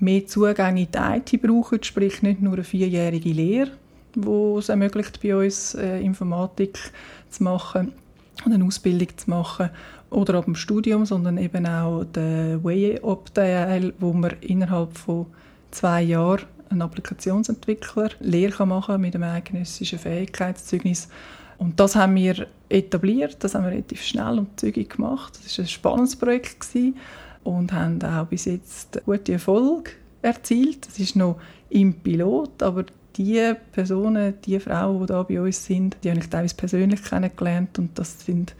mehr 0.00 0.26
Zugang 0.26 0.76
in 0.76 0.88
die 0.90 0.98
IT 0.98 1.42
brauchen, 1.42 1.82
sprich 1.82 2.22
nicht 2.22 2.40
nur 2.40 2.54
eine 2.54 2.64
vierjährige 2.64 3.30
Lehre, 3.30 3.70
die 4.14 4.58
es 4.58 4.68
ermöglicht, 4.68 5.20
bei 5.22 5.36
uns 5.36 5.74
äh, 5.74 6.00
Informatik 6.00 6.78
zu 7.30 7.44
machen 7.44 7.92
und 8.44 8.52
eine 8.52 8.64
Ausbildung 8.64 9.08
zu 9.16 9.30
machen 9.30 9.70
oder 10.10 10.34
ab 10.34 10.46
dem 10.46 10.54
Studium, 10.54 11.06
sondern 11.06 11.38
eben 11.38 11.66
auch 11.66 12.04
den 12.04 12.62
Way-Up-Teil, 12.64 13.94
wo 13.98 14.12
man 14.12 14.32
innerhalb 14.40 14.96
von 14.96 15.26
zwei 15.70 16.02
Jahren 16.02 16.46
einen 16.68 16.82
Applikationsentwickler 16.82 18.10
Lehre 18.20 18.66
machen 18.66 18.94
kann 18.94 19.00
mit 19.00 19.14
einem 19.14 19.24
eidgenössischen 19.24 19.98
Fähigkeitszeugnis. 19.98 21.08
Und 21.58 21.78
das 21.78 21.94
haben 21.94 22.14
wir 22.14 22.46
etabliert, 22.68 23.36
das 23.40 23.54
haben 23.54 23.64
wir 23.64 23.72
relativ 23.72 24.02
schnell 24.02 24.38
und 24.38 24.58
zügig 24.58 24.96
gemacht. 24.96 25.38
Das 25.44 25.58
war 25.58 25.64
ein 25.64 25.68
spannendes 25.68 26.16
Projekt. 26.16 26.60
Gewesen 26.60 26.96
und 27.44 27.72
haben 27.72 28.02
auch 28.02 28.26
bis 28.26 28.44
jetzt 28.44 29.00
gute 29.04 29.32
Erfolg 29.32 29.96
erzielt. 30.22 30.86
Das 30.86 30.98
ist 30.98 31.16
noch 31.16 31.40
im 31.70 31.94
Pilot, 31.94 32.62
aber 32.62 32.84
die 33.16 33.54
Personen, 33.72 34.34
die 34.44 34.60
Frauen, 34.60 35.00
die 35.00 35.06
da 35.06 35.22
bei 35.22 35.40
uns 35.40 35.64
sind, 35.64 35.96
die 36.02 36.10
habe 36.10 36.20
ich 36.20 36.28
teilweise 36.28 36.54
persönlich 36.54 37.02
kennengelernt 37.02 37.78
und 37.78 37.98
das 37.98 38.24
sind 38.24 38.54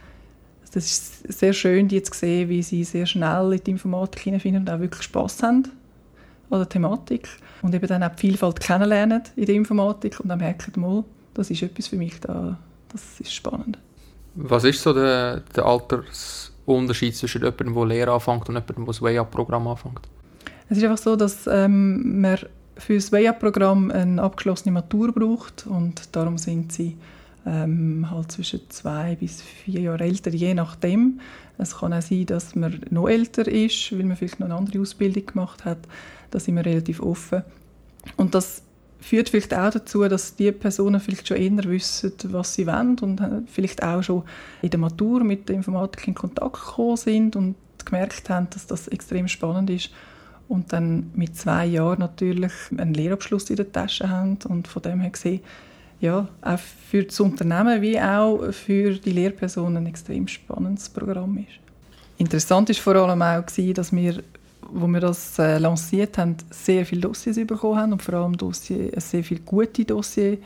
das 0.73 0.85
ist 0.87 1.33
sehr 1.33 1.53
schön, 1.53 1.89
die 1.89 2.03
zu 2.03 2.15
sehen, 2.15 2.49
wie 2.49 2.63
sie 2.63 2.85
sehr 2.85 3.07
schnell 3.07 3.53
in 3.53 3.65
die 3.65 3.71
Informatik 3.73 4.23
hineinfinden 4.23 4.63
und 4.63 4.71
auch 4.71 4.79
wirklich 4.79 5.03
Spass 5.03 5.43
haben 5.43 5.69
an 6.49 6.59
der 6.59 6.69
Thematik 6.69 7.29
und 7.63 7.75
eben 7.75 7.87
dann 7.87 8.03
auch 8.03 8.15
die 8.15 8.29
Vielfalt 8.29 8.61
kennenlernen 8.61 9.23
in 9.37 9.47
der 9.47 9.55
Informatik 9.55 10.21
und 10.21 10.29
dann 10.29 10.39
merken, 10.39 10.81
mal, 10.81 11.05
das 11.35 11.51
ist 11.51 11.63
etwas 11.63 11.89
für 11.89 11.97
mich 11.97 12.21
da, 12.21 12.57
das 12.93 13.21
ist 13.21 13.33
spannend. 13.35 13.79
Was 14.37 14.65
ist 14.65 14.81
so 14.83 14.93
der, 14.93 15.41
der 15.57 15.65
Alters 15.65 16.50
Unterschied 16.75 17.17
zwischen 17.17 17.43
jemandem, 17.43 17.75
der 17.75 17.87
Lehre 17.87 18.13
anfängt 18.13 18.49
und 18.49 18.55
jemandem, 18.55 18.77
der 18.77 18.87
das 18.87 19.03
Way-Up-Programm 19.03 19.69
anfängt? 19.69 20.01
Es 20.69 20.79
ist 20.79 20.85
einfach 20.85 20.99
so, 20.99 21.17
dass 21.17 21.47
ähm, 21.47 22.21
man 22.21 22.39
für 22.77 22.95
das 22.95 23.13
Way-Up-Programm 23.13 23.91
eine 23.91 24.23
abgeschlossene 24.23 24.73
Matur 24.73 25.13
braucht 25.13 25.67
und 25.67 26.15
darum 26.15 26.39
sind 26.39 26.73
sie 26.73 26.97
ähm, 27.47 28.07
halt 28.11 28.33
zwischen 28.33 28.61
zwei 28.69 29.17
bis 29.17 29.43
vier 29.43 29.81
Jahre 29.81 30.05
älter, 30.05 30.31
je 30.31 30.55
nachdem. 30.55 31.21
Es 31.59 31.77
kann 31.77 31.93
auch 31.93 32.03
sein, 32.03 32.27
dass 32.27 32.55
man 32.55 32.81
noch 32.91 33.09
älter 33.09 33.47
ist, 33.47 33.93
weil 33.93 34.05
man 34.05 34.17
vielleicht 34.17 34.41
noch 34.41 34.47
eine 34.47 34.57
andere 34.57 34.81
Ausbildung 34.81 35.27
gemacht 35.27 35.65
hat. 35.65 35.79
Da 36.31 36.39
sind 36.39 36.57
wir 36.57 36.65
relativ 36.65 37.03
offen. 37.03 37.43
Und 38.17 38.35
das 38.35 38.63
führt 39.01 39.29
vielleicht 39.29 39.55
auch 39.55 39.71
dazu, 39.71 40.07
dass 40.09 40.37
die 40.37 40.53
Personen 40.53 41.01
vielleicht 41.01 41.29
schon 41.29 41.37
eher 41.37 41.65
wissen, 41.65 42.13
was 42.25 42.55
sie 42.55 42.67
wollen 42.67 42.99
und 43.01 43.21
vielleicht 43.47 43.83
auch 43.83 44.03
schon 44.03 44.23
in 44.63 44.71
der 44.71 44.81
Matur 44.81 45.25
mit 45.25 45.49
der 45.49 45.57
Informatik 45.57 46.09
in 46.09 46.15
Kontakt 46.15 46.55
gekommen 46.55 46.97
sind 46.97 47.37
und 47.37 47.55
gemerkt 47.85 48.29
haben, 48.29 48.49
dass 48.51 48.67
das 48.67 48.89
extrem 48.89 49.27
spannend 49.29 49.71
ist 49.71 49.91
und 50.49 50.73
dann 50.73 51.11
mit 51.15 51.37
zwei 51.37 51.67
Jahren 51.67 52.01
natürlich 52.01 52.53
einen 52.77 52.95
Lehrabschluss 52.95 53.49
in 53.51 53.57
der 53.57 53.73
Tasche 53.73 54.09
haben 54.09 54.39
und 54.49 54.69
von 54.69 54.83
dem 54.83 55.01
her 55.01 55.11
gesehen, 55.11 55.41
ja, 56.01 56.29
auch 56.41 56.59
für 56.59 57.05
das 57.05 57.21
Unternehmen 57.21 57.83
wie 57.83 58.01
auch 58.01 58.53
für 58.53 58.95
die 58.95 59.13
Lehrpersonen 59.13 59.79
ein 59.79 59.87
extrem 59.87 60.27
spannendes 60.27 60.89
Programm 60.89 61.39
ist. 61.39 61.61
Interessant 62.17 62.69
ist 62.71 62.81
vor 62.81 62.97
allem 62.97 63.23
auch, 63.23 63.45
dass 63.75 63.93
wir 63.93 64.23
wo 64.73 64.87
wir 64.87 65.01
das 65.01 65.39
äh, 65.39 65.59
lanciert 65.59 66.19
haben, 66.19 66.37
sehr 66.51 66.87
viele 66.87 67.03
Dossiers 67.03 67.37
bekommen 67.47 67.79
haben 67.79 67.93
und 67.93 68.03
vor 68.03 68.15
allem 68.15 68.37
Dossier, 68.37 68.97
äh, 68.97 69.01
sehr 69.01 69.25
viele 69.25 69.41
gute 69.41 69.85
Dossiers, 69.85 70.39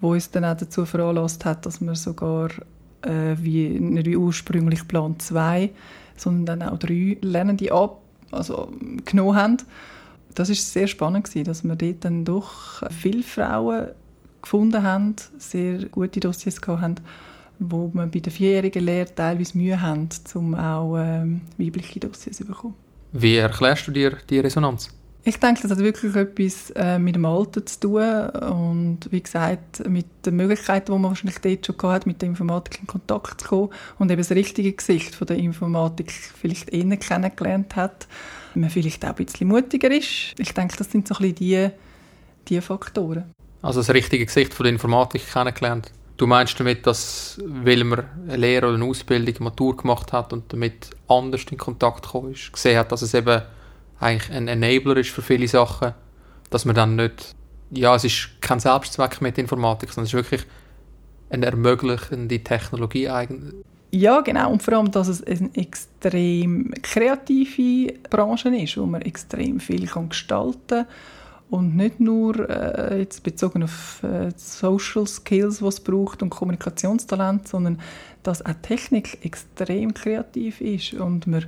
wo 0.00 0.12
uns 0.12 0.30
dann 0.30 0.44
auch 0.44 0.56
dazu 0.56 0.84
veranlasst 0.84 1.44
hat, 1.44 1.66
dass 1.66 1.80
wir 1.80 1.94
sogar 1.94 2.50
äh, 3.02 3.36
wie, 3.38 3.68
nicht 3.68 4.06
wie 4.06 4.16
ursprünglich 4.16 4.86
Plan 4.86 5.18
2, 5.18 5.70
sondern 6.16 6.60
dann 6.60 6.68
auch 6.68 6.78
drei 6.78 7.18
Lernende 7.20 7.72
ab, 7.72 8.00
also, 8.30 8.70
genommen 9.04 9.36
haben. 9.36 9.56
Das 10.34 10.50
ist 10.50 10.72
sehr 10.72 10.86
spannend 10.86 11.24
gewesen, 11.24 11.44
dass 11.44 11.64
wir 11.64 11.76
dort 11.76 12.04
dann 12.04 12.24
doch 12.24 12.82
viele 12.90 13.22
Frauen 13.22 13.88
gefunden 14.42 14.82
haben, 14.82 15.16
sehr 15.38 15.86
gute 15.86 16.20
Dossiers 16.20 16.60
gehabt 16.60 16.82
haben, 16.82 16.96
wo 17.58 17.90
man 17.92 18.10
bei 18.10 18.20
der 18.20 18.32
vierjährigen 18.32 18.84
Lehre 18.84 19.14
teilweise 19.14 19.56
Mühe 19.56 19.80
haben, 19.80 20.08
um 20.34 20.54
auch 20.54 20.98
ähm, 20.98 21.40
weibliche 21.56 22.00
Dossiers 22.00 22.36
zu 22.36 22.44
bekommen. 22.44 22.74
Wie 23.18 23.36
erklärst 23.36 23.86
du 23.86 23.92
dir 23.92 24.18
die 24.28 24.40
Resonanz? 24.40 24.90
Ich 25.24 25.40
denke, 25.40 25.62
das 25.62 25.70
hat 25.70 25.78
wirklich 25.78 26.14
etwas 26.14 26.70
äh, 26.72 26.98
mit 26.98 27.16
dem 27.16 27.24
Alter 27.24 27.64
zu 27.64 27.80
tun 27.80 28.28
und 28.28 28.98
wie 29.10 29.22
gesagt, 29.22 29.88
mit 29.88 30.06
den 30.24 30.36
Möglichkeiten, 30.36 30.92
die 30.92 30.98
man 30.98 31.10
wahrscheinlich 31.10 31.38
dort 31.38 31.66
schon 31.66 31.90
hat, 31.90 32.06
mit 32.06 32.20
der 32.20 32.28
Informatik 32.28 32.80
in 32.80 32.86
Kontakt 32.86 33.40
zu 33.40 33.48
kommen 33.48 33.70
und 33.98 34.10
eben 34.10 34.20
das 34.20 34.30
richtige 34.30 34.72
Gesicht 34.72 35.14
von 35.14 35.26
der 35.26 35.38
Informatik 35.38 36.12
vielleicht 36.12 36.68
eher 36.68 36.96
kennengelernt 36.98 37.74
hat, 37.74 38.06
man 38.54 38.70
vielleicht 38.70 39.04
auch 39.04 39.16
ein 39.16 39.24
bisschen 39.24 39.48
mutiger 39.48 39.90
ist. 39.90 40.34
Ich 40.38 40.52
denke, 40.52 40.76
das 40.76 40.92
sind 40.92 41.08
so 41.08 41.14
ein 41.16 41.22
bisschen 41.22 41.34
die, 41.36 41.70
die 42.48 42.60
Faktoren. 42.60 43.24
Also 43.62 43.80
das 43.80 43.90
richtige 43.90 44.26
Gesicht 44.26 44.52
von 44.52 44.64
der 44.64 44.74
Informatik 44.74 45.26
kennengelernt. 45.32 45.90
Du 46.16 46.26
meinst 46.26 46.58
damit, 46.58 46.86
dass, 46.86 47.38
weil 47.44 47.84
man 47.84 48.04
eine 48.26 48.36
Lehre 48.36 48.66
oder 48.66 48.76
eine 48.76 48.84
Ausbildung, 48.84 49.34
Matur 49.44 49.76
gemacht 49.76 50.12
hat 50.12 50.32
und 50.32 50.50
damit 50.52 50.90
anders 51.08 51.44
in 51.50 51.58
Kontakt 51.58 52.04
gekommen 52.04 52.32
ist, 52.32 52.52
gesehen 52.52 52.78
hat, 52.78 52.90
dass 52.90 53.02
es 53.02 53.12
eben 53.12 53.42
eigentlich 54.00 54.30
ein 54.32 54.48
Enabler 54.48 54.96
ist 54.96 55.10
für 55.10 55.22
viele 55.22 55.46
Sachen, 55.46 55.92
dass 56.50 56.64
man 56.64 56.74
dann 56.74 56.96
nicht, 56.96 57.34
ja, 57.70 57.94
es 57.94 58.04
ist 58.04 58.40
kein 58.40 58.60
Selbstzweck 58.60 59.20
mit 59.20 59.36
Informatik, 59.36 59.90
sondern 59.90 60.04
es 60.04 60.14
ist 60.14 60.14
wirklich 60.14 60.46
eine 61.28 61.46
ermöglichende 61.46 62.42
Technologie 62.42 63.08
eigentlich. 63.08 63.54
Ja, 63.90 64.20
genau. 64.20 64.52
Und 64.52 64.62
vor 64.62 64.74
allem, 64.74 64.90
dass 64.90 65.08
es 65.08 65.22
eine 65.24 65.50
extrem 65.54 66.72
kreative 66.82 67.94
Branche 68.10 68.48
ist, 68.56 68.76
wo 68.76 68.86
man 68.86 69.02
extrem 69.02 69.60
viel 69.60 69.86
gestalten 69.86 70.58
kann 70.68 70.86
und 71.50 71.76
nicht 71.76 72.00
nur 72.00 72.48
äh, 72.50 72.98
jetzt 72.98 73.22
bezogen 73.22 73.62
auf 73.62 74.02
äh, 74.02 74.30
Social 74.36 75.06
Skills, 75.06 75.62
was 75.62 75.80
braucht 75.80 76.22
und 76.22 76.30
Kommunikationstalent, 76.30 77.46
sondern 77.46 77.80
dass 78.22 78.44
auch 78.44 78.54
Technik 78.62 79.24
extrem 79.24 79.94
kreativ 79.94 80.60
ist 80.60 80.94
und 80.94 81.26
man 81.26 81.46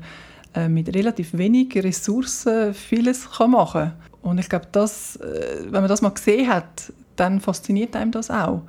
äh, 0.54 0.68
mit 0.68 0.94
relativ 0.94 1.36
wenig 1.36 1.74
Ressourcen 1.76 2.74
vieles 2.74 3.30
kann 3.30 3.50
machen 3.50 3.92
Und 4.22 4.38
ich 4.38 4.48
glaube, 4.48 4.66
das, 4.70 5.16
äh, 5.16 5.64
wenn 5.64 5.80
man 5.82 5.88
das 5.88 6.00
mal 6.00 6.10
gesehen 6.10 6.48
hat, 6.48 6.92
dann 7.16 7.40
fasziniert 7.40 7.96
einem 7.96 8.12
das 8.12 8.30
auch. 8.30 8.62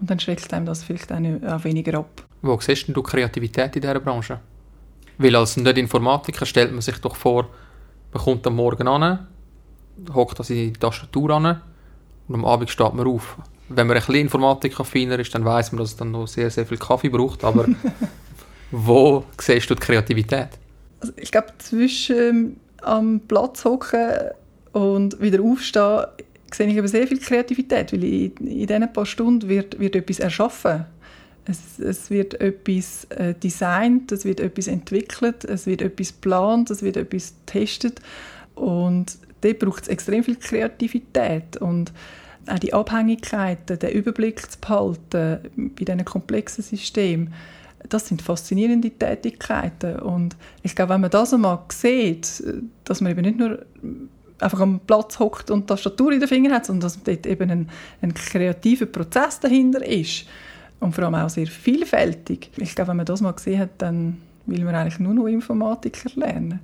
Und 0.00 0.08
dann 0.08 0.20
schreckt 0.20 0.52
einem 0.54 0.66
das 0.66 0.84
vielleicht 0.84 1.10
auch 1.12 1.64
weniger 1.64 1.98
ab. 1.98 2.22
Wo 2.40 2.58
siehst 2.60 2.86
du 2.88 3.02
Kreativität 3.02 3.74
in 3.74 3.82
dieser 3.82 3.98
Branche? 3.98 4.38
Weil 5.18 5.34
als 5.34 5.56
Nicht-Informatiker 5.56 6.46
stellt 6.46 6.70
man 6.70 6.80
sich 6.80 6.98
doch 6.98 7.16
vor, 7.16 7.48
man 8.12 8.22
kommt 8.22 8.46
am 8.46 8.54
Morgen 8.54 8.86
an, 8.86 9.26
hockt 10.14 10.38
das 10.38 10.50
in 10.50 10.72
die 10.72 10.78
Tastatur 10.78 11.30
an 11.30 11.60
und 12.28 12.34
am 12.34 12.44
Abend 12.44 12.70
steht 12.70 12.94
man 12.94 13.06
auf. 13.06 13.36
Wenn 13.68 13.86
man 13.86 13.96
ein 13.96 14.00
bisschen 14.00 14.16
informatikaffiner 14.16 15.18
ist, 15.18 15.34
dann 15.34 15.44
weiß 15.44 15.72
man, 15.72 15.80
dass 15.80 15.90
es 15.90 15.96
dann 15.96 16.10
noch 16.10 16.26
sehr, 16.26 16.50
sehr 16.50 16.64
viel 16.64 16.78
Kaffee 16.78 17.10
braucht, 17.10 17.44
aber 17.44 17.66
wo 18.70 19.24
siehst 19.40 19.68
du 19.70 19.74
die 19.74 19.80
Kreativität? 19.80 20.48
Also 21.00 21.12
ich 21.16 21.30
glaube, 21.30 21.48
zwischen 21.58 22.16
ähm, 22.16 22.56
am 22.82 23.20
Platz 23.20 23.64
hocken 23.64 24.30
und 24.72 25.20
wieder 25.20 25.42
aufstehen, 25.42 26.06
sehe 26.52 26.66
ich 26.68 26.78
aber 26.78 26.88
sehr 26.88 27.06
viel 27.06 27.18
Kreativität, 27.18 27.92
weil 27.92 28.04
in, 28.04 28.36
in 28.36 28.66
diesen 28.66 28.92
paar 28.92 29.06
Stunden 29.06 29.48
wird, 29.48 29.78
wird 29.78 29.96
etwas 29.96 30.18
erschaffen. 30.18 30.86
Es, 31.44 31.78
es 31.78 32.10
wird 32.10 32.40
etwas 32.40 33.04
äh, 33.10 33.34
designt, 33.34 34.12
es 34.12 34.24
wird 34.24 34.40
etwas 34.40 34.66
entwickelt, 34.66 35.44
es 35.44 35.66
wird 35.66 35.82
etwas 35.82 36.08
geplant, 36.08 36.70
es 36.70 36.82
wird 36.82 36.96
etwas 36.96 37.34
getestet 37.46 38.00
und 38.54 39.18
dort 39.40 39.58
braucht 39.58 39.82
es 39.82 39.88
extrem 39.88 40.24
viel 40.24 40.36
Kreativität 40.36 41.56
und 41.56 41.92
auch 42.46 42.58
die 42.58 42.72
Abhängigkeiten, 42.72 43.78
den 43.78 43.90
Überblick 43.90 44.50
zu 44.50 44.58
behalten 44.58 45.40
bei 45.56 45.84
diesen 45.84 46.04
komplexen 46.04 46.64
Systemen, 46.64 47.32
das 47.88 48.08
sind 48.08 48.22
faszinierende 48.22 48.90
Tätigkeiten 48.90 50.00
und 50.00 50.36
ich 50.62 50.74
glaube, 50.74 50.94
wenn 50.94 51.00
man 51.00 51.10
das 51.10 51.32
einmal 51.32 51.60
sieht, 51.70 52.42
dass 52.84 53.00
man 53.00 53.12
eben 53.12 53.22
nicht 53.22 53.38
nur 53.38 53.64
einfach 54.40 54.60
am 54.60 54.80
Platz 54.80 55.18
hockt 55.18 55.50
und 55.50 55.66
Tastatur 55.66 56.12
in 56.12 56.20
den 56.20 56.28
Fingern 56.28 56.52
hat, 56.52 56.66
sondern 56.66 56.82
dass 56.82 57.02
dort 57.02 57.26
eben 57.26 57.50
ein, 57.50 57.68
ein 58.02 58.14
kreativer 58.14 58.86
Prozess 58.86 59.40
dahinter 59.40 59.84
ist 59.86 60.26
und 60.80 60.94
vor 60.94 61.04
allem 61.04 61.14
auch 61.14 61.28
sehr 61.28 61.46
vielfältig. 61.46 62.50
Ich 62.56 62.74
glaube, 62.74 62.90
wenn 62.90 62.98
man 62.98 63.06
das 63.06 63.20
mal 63.20 63.32
gesehen 63.32 63.60
hat, 63.60 63.70
dann 63.78 64.18
will 64.46 64.64
man 64.64 64.74
eigentlich 64.74 64.98
nur 64.98 65.14
noch 65.14 65.26
Informatiker 65.26 66.10
lernen. 66.14 66.60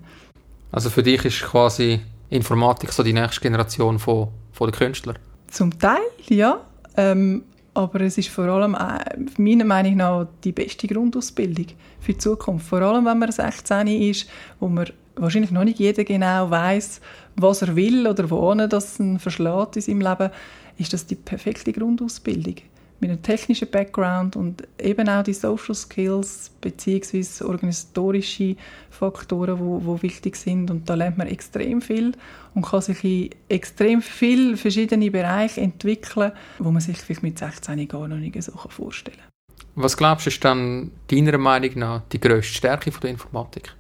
Also 0.73 0.91
für 0.91 1.03
dich 1.03 1.25
ist 1.25 1.43
quasi 1.43 2.01
Informatik 2.31 2.93
so 2.93 3.03
die 3.03 3.13
nächste 3.13 3.41
Generation 3.41 3.99
von, 3.99 4.29
von 4.53 4.71
den 4.71 4.77
Künstlern? 4.77 5.19
Zum 5.49 5.79
Teil, 5.79 6.03
ja. 6.29 6.61
Ähm, 6.97 7.45
aber 7.75 8.01
es 8.03 8.19
ist 8.19 8.29
vor 8.29 8.45
allem, 8.45 8.75
äh, 8.75 9.19
meiner 9.37 9.65
Meinung 9.65 9.97
nach, 9.97 10.27
die 10.45 10.53
beste 10.53 10.87
Grundausbildung 10.87 11.67
für 12.01 12.13
die 12.13 12.19
Zukunft. 12.19 12.69
Vor 12.69 12.81
allem, 12.81 13.05
wenn 13.05 13.19
man 13.19 13.33
16 13.33 13.87
ist, 13.89 14.29
wo 14.61 14.69
man 14.69 14.87
wahrscheinlich 15.17 15.51
noch 15.51 15.65
nicht 15.65 15.79
jeder 15.79 16.05
genau 16.05 16.51
weiß, 16.51 17.01
was 17.37 17.63
er 17.63 17.77
will 17.77 18.07
oder 18.07 18.31
wo 18.31 18.55
das 18.55 18.99
ihn 19.01 19.19
verschlägt 19.19 19.77
in 19.77 19.83
seinem 19.83 20.01
Leben, 20.01 20.31
ist 20.79 20.93
das 20.93 21.07
die 21.07 21.15
perfekte 21.15 21.73
Grundausbildung 21.73 22.57
mit 23.01 23.11
einem 23.11 23.23
technischen 23.23 23.71
Background 23.71 24.37
und 24.37 24.67
eben 24.79 25.09
auch 25.09 25.23
die 25.23 25.35
Social 25.35 25.75
Skills 25.75 26.51
bzw. 26.61 27.45
organisatorische 27.45 28.57
Faktoren, 28.91 29.59
wo, 29.59 29.85
wo 29.85 30.03
wichtig 30.03 30.37
sind 30.37 30.71
und 30.71 30.89
da 30.89 30.95
lernt 30.95 31.19
man 31.19 31.27
extrem 31.27 31.83
viel 31.83 32.13
und 32.55 32.65
kann 32.65 32.81
sich 32.81 33.05
in 33.05 33.31
extrem 33.49 34.01
viele 34.01 34.57
verschiedene 34.57 35.11
Bereiche 35.11 35.61
entwickeln, 35.61 36.33
wo 36.59 36.71
man 36.71 36.81
sich 36.81 36.97
vielleicht 36.99 37.23
mit 37.23 37.39
16 37.39 37.87
gar 37.89 38.09
noch 38.09 38.17
nicht 38.17 38.43
so 38.43 38.53
vorstellen 38.53 39.19
kann. 39.19 39.29
Was 39.77 39.97
glaubst 39.97 40.27
du, 40.27 40.31
ist 40.31 40.45
dann 40.45 40.93
deiner 41.11 41.37
Meinung 41.37 41.71
nach 41.77 42.03
die 42.13 42.21
grösste 42.21 42.55
Stärke 42.55 42.91
der 42.91 43.11
Informatik? 43.11 43.75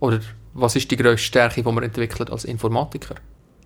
Oder 0.00 0.20
was 0.54 0.76
ist 0.76 0.90
die 0.90 0.96
grösste 0.96 1.26
Stärke, 1.26 1.62
die 1.62 1.72
man 1.72 1.84
entwickelt 1.84 2.30
als 2.30 2.44
Informatiker? 2.44 3.14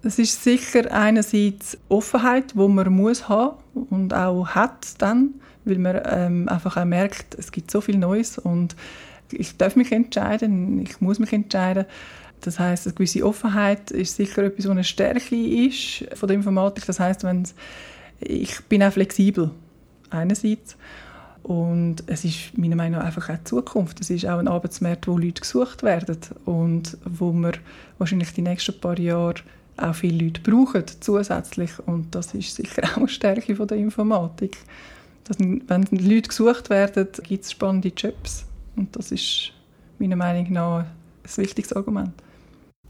Es 0.03 0.19
ist 0.19 0.45
sicher 0.45 0.93
einerseits 0.93 1.77
Offenheit, 1.89 2.57
wo 2.57 2.69
man 2.69 2.93
muss 2.93 3.29
haben 3.29 3.57
und 3.91 4.15
auch 4.15 4.47
hat 4.49 4.87
dann, 4.99 5.35
weil 5.65 5.79
man 5.79 6.01
ähm, 6.05 6.49
einfach 6.49 6.77
auch 6.77 6.85
merkt, 6.85 7.35
es 7.35 7.51
gibt 7.51 7.71
so 7.71 7.81
viel 7.81 7.99
Neues 7.99 8.39
und 8.39 8.77
ich 9.33 9.57
darf 9.57 9.77
mich 9.77 9.93
entscheiden, 9.93 10.81
ich 10.81 11.01
muss 11.01 11.19
mich 11.19 11.33
entscheiden. 11.33 11.85
Das 12.41 12.59
heißt, 12.59 12.87
eine 12.87 12.95
gewisse 12.95 13.27
Offenheit 13.27 13.91
ist 13.91 14.17
sicher 14.17 14.45
etwas, 14.45 14.67
was 14.67 14.71
eine 14.71 14.85
Stärke 14.85 15.37
ist 15.37 16.05
von 16.15 16.29
der 16.29 16.37
Informatik. 16.37 16.87
Das 16.87 17.01
heißt, 17.01 17.25
wenn 17.25 17.47
ich 18.21 18.61
bin 18.65 18.83
auch 18.83 18.93
flexibel 18.93 19.51
einerseits 20.11 20.77
und 21.43 22.05
es 22.07 22.25
ist 22.25 22.57
meiner 22.57 22.77
Meinung 22.77 23.01
nach 23.01 23.07
einfach 23.07 23.31
auch 23.31 23.39
die 23.39 23.45
Zukunft. 23.45 24.01
Es 24.01 24.11
ist 24.11 24.27
auch 24.27 24.39
ein 24.39 24.49
Arbeitsmarkt, 24.49 25.09
wo 25.09 25.19
Leute 25.19 25.41
gesucht 25.41 25.83
werden 25.83 26.19
und 26.45 26.97
wo 27.05 27.33
wir 27.33 27.53
wahrscheinlich 27.99 28.33
die 28.33 28.43
nächsten 28.43 28.79
paar 28.81 28.99
Jahre 28.99 29.35
auch 29.79 29.95
viele 29.95 30.25
Leute 30.25 30.41
brauchen 30.41 30.85
zusätzlich 31.01 31.71
und 31.87 32.15
das 32.15 32.35
ist 32.35 32.55
sicher 32.55 32.83
auch 32.93 32.99
eine 32.99 33.09
Stärke 33.09 33.57
von 33.57 33.67
der 33.67 33.79
Informatik. 33.79 34.59
Dass, 35.25 35.39
wenn 35.39 35.87
Leute 35.91 36.29
gesucht 36.29 36.71
werden, 36.71 37.09
gibt 37.23 37.45
es 37.45 37.53
spannende 37.53 37.93
Jobs 37.95 38.47
und 38.77 38.95
das 38.97 39.13
ist 39.13 39.53
meiner 39.99 40.17
Meinung 40.17 40.53
nach 40.53 40.79
ein 40.81 41.37
wichtiges 41.37 41.73
Argument. 41.73 42.13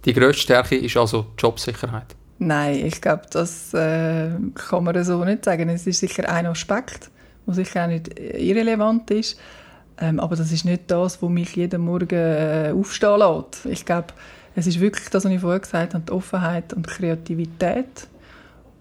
Die 0.05 0.13
grösste 0.13 0.43
Stärke 0.43 0.77
ist 0.77 0.97
also 0.97 1.27
Jobsicherheit? 1.37 2.15
Nein, 2.39 2.87
ich 2.87 3.01
glaube, 3.01 3.23
das 3.31 3.75
äh, 3.75 4.31
kann 4.55 4.85
man 4.85 5.03
so 5.03 5.25
nicht 5.25 5.45
sagen. 5.45 5.69
Es 5.69 5.87
ist 5.87 5.99
sicher 5.99 6.29
ein 6.29 6.47
Aspekt, 6.47 7.11
der 7.47 7.55
sicher 7.55 7.85
auch 7.85 7.89
nicht 7.89 8.17
irrelevant 8.19 9.11
ist, 9.11 9.41
ähm, 10.01 10.21
aber 10.21 10.37
das 10.37 10.53
ist 10.53 10.65
nicht 10.65 10.83
das, 10.89 11.21
was 11.21 11.31
mich 11.31 11.57
jeden 11.57 11.83
Morgen 11.83 12.15
äh, 12.15 12.73
aufstehen 12.73 13.19
lässt. 13.19 13.67
Ich 13.67 13.85
glaube, 13.85 14.15
es 14.59 14.67
ist 14.67 14.81
wirklich 14.81 15.09
das, 15.11 15.25
was 15.25 15.31
ich 15.31 15.41
vorher 15.41 15.61
gesagt 15.61 15.95
habe, 15.95 16.05
die 16.05 16.13
Offenheit 16.13 16.73
und 16.73 16.87
Kreativität. 16.87 18.09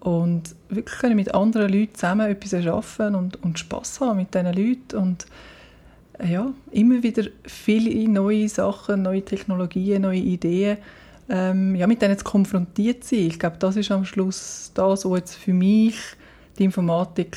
Und 0.00 0.54
wirklich 0.68 0.98
können 0.98 1.16
mit 1.16 1.34
anderen 1.34 1.72
Leuten 1.72 1.94
zusammen 1.94 2.28
etwas 2.28 2.52
erschaffen 2.52 3.14
und, 3.14 3.42
und 3.44 3.58
Spass 3.60 4.00
haben 4.00 4.16
mit 4.16 4.34
diesen 4.34 4.52
Leuten. 4.52 4.96
Und 4.96 5.26
äh, 6.18 6.32
ja, 6.32 6.52
immer 6.72 7.02
wieder 7.02 7.24
viele 7.44 8.08
neue 8.08 8.48
Sachen, 8.48 9.02
neue 9.02 9.24
Technologien, 9.24 10.02
neue 10.02 10.18
Ideen, 10.18 10.78
ähm, 11.28 11.76
ja, 11.76 11.86
mit 11.86 12.02
denen 12.02 12.18
zu 12.18 12.24
konfrontiert 12.24 13.04
sein. 13.04 13.20
Ich 13.20 13.38
glaube, 13.38 13.58
das 13.58 13.76
ist 13.76 13.92
am 13.92 14.04
Schluss 14.04 14.72
das, 14.74 15.04
was 15.04 15.18
jetzt 15.18 15.34
für 15.36 15.52
mich 15.52 15.96
die 16.58 16.64
Informatik 16.64 17.36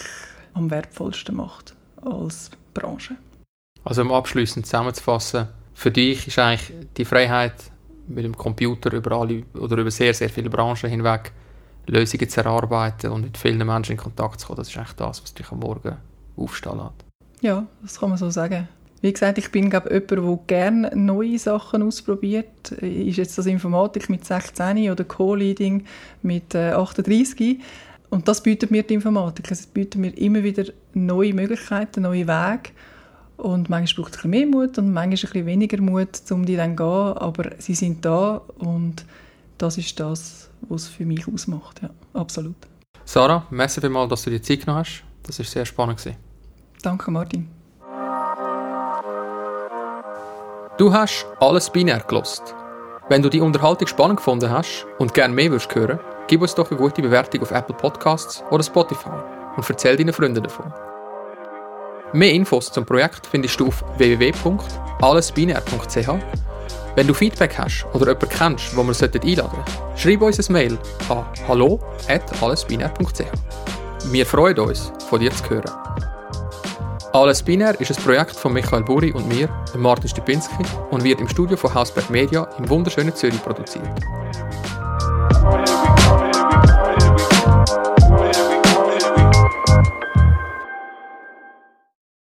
am 0.55 0.71
wertvollsten 0.71 1.35
macht 1.35 1.75
als 2.01 2.49
Branche. 2.73 3.15
Also 3.83 4.01
um 4.01 4.11
abschließend 4.11 4.65
zusammenzufassen, 4.65 5.47
für 5.75 5.91
dich 5.91 6.27
ist 6.27 6.39
eigentlich 6.39 6.73
die 6.97 7.05
Freiheit 7.05 7.70
mit 8.13 8.25
dem 8.25 8.35
Computer 8.35 8.93
über 8.93 9.11
alle 9.13 9.43
oder 9.53 9.77
über 9.77 9.91
sehr, 9.91 10.13
sehr 10.13 10.29
viele 10.29 10.49
Branchen 10.49 10.89
hinweg 10.89 11.31
Lösungen 11.87 12.29
zu 12.29 12.39
erarbeiten 12.39 13.11
und 13.11 13.21
mit 13.23 13.37
vielen 13.37 13.65
Menschen 13.65 13.93
in 13.93 13.97
Kontakt 13.97 14.39
zu 14.39 14.47
kommen. 14.47 14.57
Das 14.57 14.69
ist 14.69 14.77
eigentlich 14.77 14.93
das, 14.93 15.21
was 15.23 15.33
dich 15.33 15.51
am 15.51 15.59
Morgen 15.59 15.97
aufstehen 16.37 16.77
lässt. 16.77 17.05
Ja, 17.41 17.65
das 17.81 17.99
kann 17.99 18.09
man 18.09 18.17
so 18.17 18.29
sagen. 18.29 18.67
Wie 19.01 19.11
gesagt, 19.11 19.39
ich 19.39 19.51
bin 19.51 19.71
glaube 19.71 19.91
jemand, 19.91 20.11
der 20.11 20.39
gerne 20.45 20.91
neue 20.95 21.39
Sachen 21.39 21.81
ausprobiert. 21.81 22.71
Ist 22.71 23.17
jetzt 23.17 23.37
das 23.37 23.47
Informatik 23.47 24.09
mit 24.09 24.25
16 24.25 24.91
oder 24.91 25.03
Co-Leading 25.03 25.85
mit 26.21 26.55
38? 26.55 27.41
Äh, 27.41 27.57
und 28.11 28.27
das 28.27 28.43
bietet 28.43 28.69
mir 28.69 28.83
die 28.83 28.93
Informatik. 28.93 29.49
Es 29.49 29.65
bietet 29.65 29.99
mir 29.99 30.15
immer 30.17 30.43
wieder 30.43 30.65
neue 30.93 31.33
Möglichkeiten, 31.33 32.03
neue 32.03 32.27
Wege. 32.27 32.69
Und 33.41 33.71
manchmal 33.71 34.03
braucht 34.03 34.13
es 34.13 34.23
ein 34.23 34.29
bisschen 34.29 34.51
mehr 34.51 34.67
Mut 34.67 34.77
und 34.77 34.93
manchmal 34.93 35.03
ein 35.03 35.09
bisschen 35.09 35.45
weniger 35.47 35.81
Mut, 35.81 36.21
um 36.29 36.45
die 36.45 36.55
dann 36.55 36.77
zu 36.77 36.83
gehen. 36.83 37.17
Aber 37.17 37.49
sie 37.57 37.73
sind 37.73 38.05
da 38.05 38.39
und 38.59 39.03
das 39.57 39.79
ist 39.79 39.99
das, 39.99 40.47
was 40.69 40.83
es 40.83 40.89
für 40.89 41.05
mich 41.05 41.27
ausmacht. 41.27 41.81
Ja, 41.81 41.89
absolut. 42.13 42.55
Sarah, 43.03 43.43
merci 43.49 43.81
vielmals, 43.81 44.09
dass 44.09 44.21
du 44.21 44.29
dir 44.29 44.43
Zeit 44.43 44.59
genommen 44.59 44.81
hast. 44.85 45.03
Das 45.23 45.39
war 45.39 45.45
sehr 45.47 45.65
spannend. 45.65 46.03
Danke, 46.83 47.09
Martin. 47.09 47.47
Du 50.77 50.93
hast 50.93 51.25
alles 51.39 51.71
binär 51.71 51.99
gelost. 52.07 52.53
Wenn 53.09 53.23
du 53.23 53.29
die 53.29 53.41
Unterhaltung 53.41 53.87
spannend 53.87 54.17
gefunden 54.17 54.51
hast 54.51 54.85
und 54.99 55.15
gerne 55.15 55.33
mehr 55.33 55.49
würdest 55.49 55.73
hören, 55.73 55.99
gib 56.27 56.43
uns 56.43 56.53
doch 56.53 56.69
eine 56.69 56.79
gute 56.79 57.01
Bewertung 57.01 57.41
auf 57.41 57.49
Apple 57.49 57.75
Podcasts 57.75 58.43
oder 58.51 58.63
Spotify 58.63 59.09
und 59.57 59.67
erzähl 59.67 59.97
deinen 59.97 60.13
Freunden 60.13 60.43
davon. 60.43 60.71
Mehr 62.13 62.33
Infos 62.33 62.71
zum 62.71 62.85
Projekt 62.85 63.25
findest 63.25 63.59
du 63.59 63.67
auf 63.67 63.83
www.allesbinär.ch. 63.97 66.09
Wenn 66.95 67.07
du 67.07 67.13
Feedback 67.13 67.57
hast 67.57 67.85
oder 67.93 68.07
jemanden 68.07 68.29
kennst, 68.29 68.75
wo 68.75 68.83
wir 68.83 68.93
einladen 68.93 69.21
sollten, 69.23 69.63
schreib 69.95 70.21
uns 70.21 70.49
ein 70.49 70.53
Mail 70.53 70.77
an 71.07 71.23
hallo.allesbinär.ch. 71.47 73.23
Wir 74.11 74.25
freuen 74.25 74.59
uns, 74.59 74.91
von 75.09 75.21
dir 75.21 75.31
zu 75.31 75.49
hören. 75.49 75.71
Alles 77.13 77.43
Binär 77.43 77.79
ist 77.79 77.97
ein 77.97 78.03
Projekt 78.03 78.35
von 78.35 78.51
Michael 78.51 78.83
Buri 78.83 79.13
und 79.13 79.29
mir, 79.29 79.47
Martin 79.77 80.09
Stupinski, 80.09 80.65
und 80.91 81.03
wird 81.03 81.21
im 81.21 81.29
Studio 81.29 81.55
von 81.55 81.73
Hausberg 81.73 82.09
Media 82.09 82.43
im 82.57 82.69
wunderschönen 82.69 83.15
Zürich 83.15 83.41
produziert. 83.41 83.87